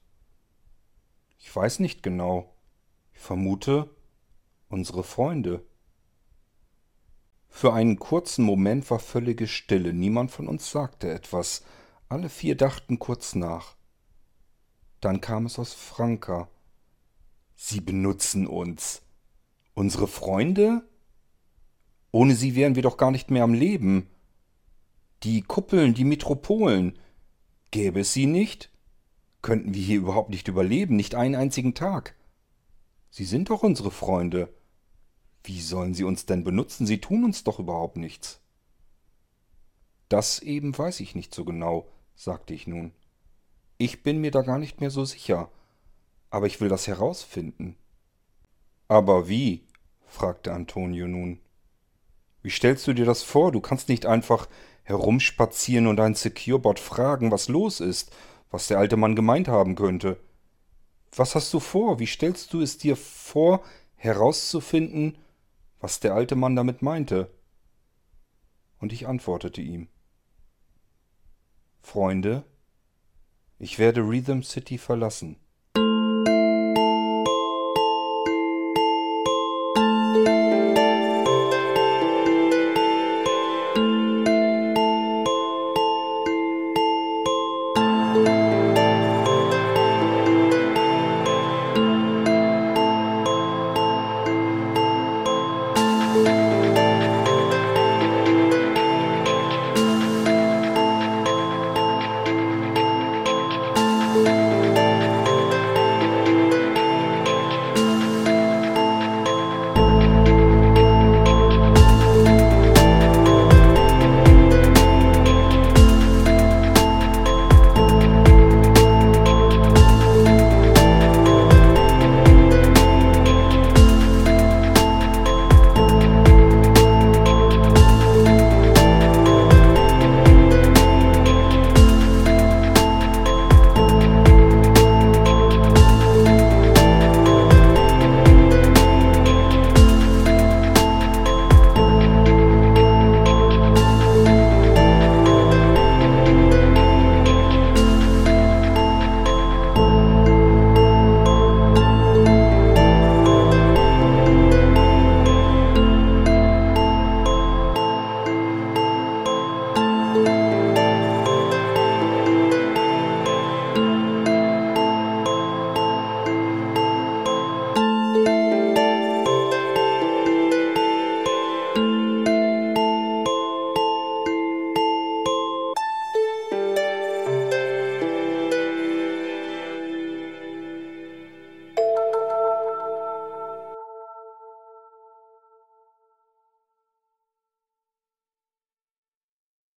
Ich 1.37 1.55
weiß 1.55 1.79
nicht 1.79 2.03
genau. 2.03 2.53
Ich 3.13 3.19
vermute, 3.19 3.89
unsere 4.69 5.03
Freunde. 5.03 5.65
Für 7.47 7.73
einen 7.73 7.97
kurzen 7.97 8.45
Moment 8.45 8.89
war 8.91 8.99
völlige 8.99 9.47
Stille, 9.47 9.93
niemand 9.93 10.31
von 10.31 10.47
uns 10.47 10.69
sagte 10.69 11.11
etwas, 11.11 11.63
alle 12.09 12.29
vier 12.29 12.55
dachten 12.55 12.99
kurz 12.99 13.35
nach. 13.35 13.75
Dann 15.01 15.21
kam 15.21 15.45
es 15.45 15.59
aus 15.59 15.73
Franka. 15.73 16.49
Sie 17.55 17.81
benutzen 17.81 18.47
uns. 18.47 19.01
Unsere 19.73 20.07
Freunde? 20.07 20.87
Ohne 22.11 22.35
sie 22.35 22.55
wären 22.55 22.75
wir 22.75 22.83
doch 22.83 22.97
gar 22.97 23.11
nicht 23.11 23.29
mehr 23.29 23.43
am 23.43 23.53
Leben. 23.53 24.09
Die 25.23 25.41
Kuppeln, 25.41 25.93
die 25.93 26.03
Metropolen. 26.03 26.97
Gäbe 27.71 28.01
es 28.01 28.13
sie 28.13 28.27
nicht? 28.27 28.71
Könnten 29.47 29.73
wir 29.73 29.81
hier 29.81 29.99
überhaupt 29.99 30.29
nicht 30.29 30.49
überleben, 30.49 30.97
nicht 30.97 31.15
einen 31.15 31.35
einzigen 31.35 31.73
Tag. 31.73 32.15
Sie 33.09 33.23
sind 33.23 33.49
doch 33.49 33.63
unsere 33.63 33.91
Freunde. 33.91 34.53
Wie 35.45 35.61
sollen 35.61 35.93
sie 35.93 36.03
uns 36.03 36.25
denn 36.25 36.43
benutzen? 36.43 36.85
Sie 36.85 36.99
tun 36.99 37.23
uns 37.23 37.45
doch 37.45 37.57
überhaupt 37.57 37.95
nichts. 37.95 38.41
Das 40.09 40.39
eben 40.39 40.77
weiß 40.77 40.99
ich 40.99 41.15
nicht 41.15 41.33
so 41.33 41.45
genau, 41.45 41.87
sagte 42.13 42.53
ich 42.53 42.67
nun. 42.67 42.91
Ich 43.77 44.03
bin 44.03 44.19
mir 44.19 44.31
da 44.31 44.41
gar 44.41 44.59
nicht 44.59 44.81
mehr 44.81 44.89
so 44.91 45.05
sicher, 45.05 45.49
aber 46.29 46.47
ich 46.47 46.59
will 46.59 46.67
das 46.67 46.85
herausfinden. 46.85 47.77
Aber 48.89 49.29
wie? 49.29 49.63
fragte 50.07 50.51
Antonio 50.51 51.07
nun. 51.07 51.39
Wie 52.41 52.51
stellst 52.51 52.85
du 52.85 52.91
dir 52.91 53.05
das 53.05 53.23
vor? 53.23 53.53
Du 53.53 53.61
kannst 53.61 53.87
nicht 53.87 54.07
einfach 54.07 54.49
herumspazieren 54.83 55.87
und 55.87 56.01
ein 56.01 56.15
Securebot 56.15 56.81
fragen, 56.81 57.31
was 57.31 57.47
los 57.47 57.79
ist, 57.79 58.11
was 58.49 58.67
der 58.67 58.79
alte 58.79 58.97
Mann 58.97 59.15
gemeint 59.15 59.47
haben 59.47 59.75
könnte. 59.75 60.17
Was 61.15 61.35
hast 61.35 61.53
du 61.53 61.59
vor? 61.59 61.99
Wie 61.99 62.07
stellst 62.07 62.53
du 62.53 62.61
es 62.61 62.77
dir 62.77 62.95
vor, 62.95 63.63
herauszufinden, 63.97 65.17
was 65.79 65.99
der 65.99 66.13
alte 66.13 66.35
Mann 66.35 66.55
damit 66.55 66.81
meinte. 66.81 67.29
Und 68.79 68.93
ich 68.93 69.07
antwortete 69.07 69.61
ihm. 69.61 69.87
Freunde, 71.81 72.43
ich 73.59 73.79
werde 73.79 74.01
Rhythm 74.01 74.41
City 74.41 74.77
verlassen. 74.77 75.37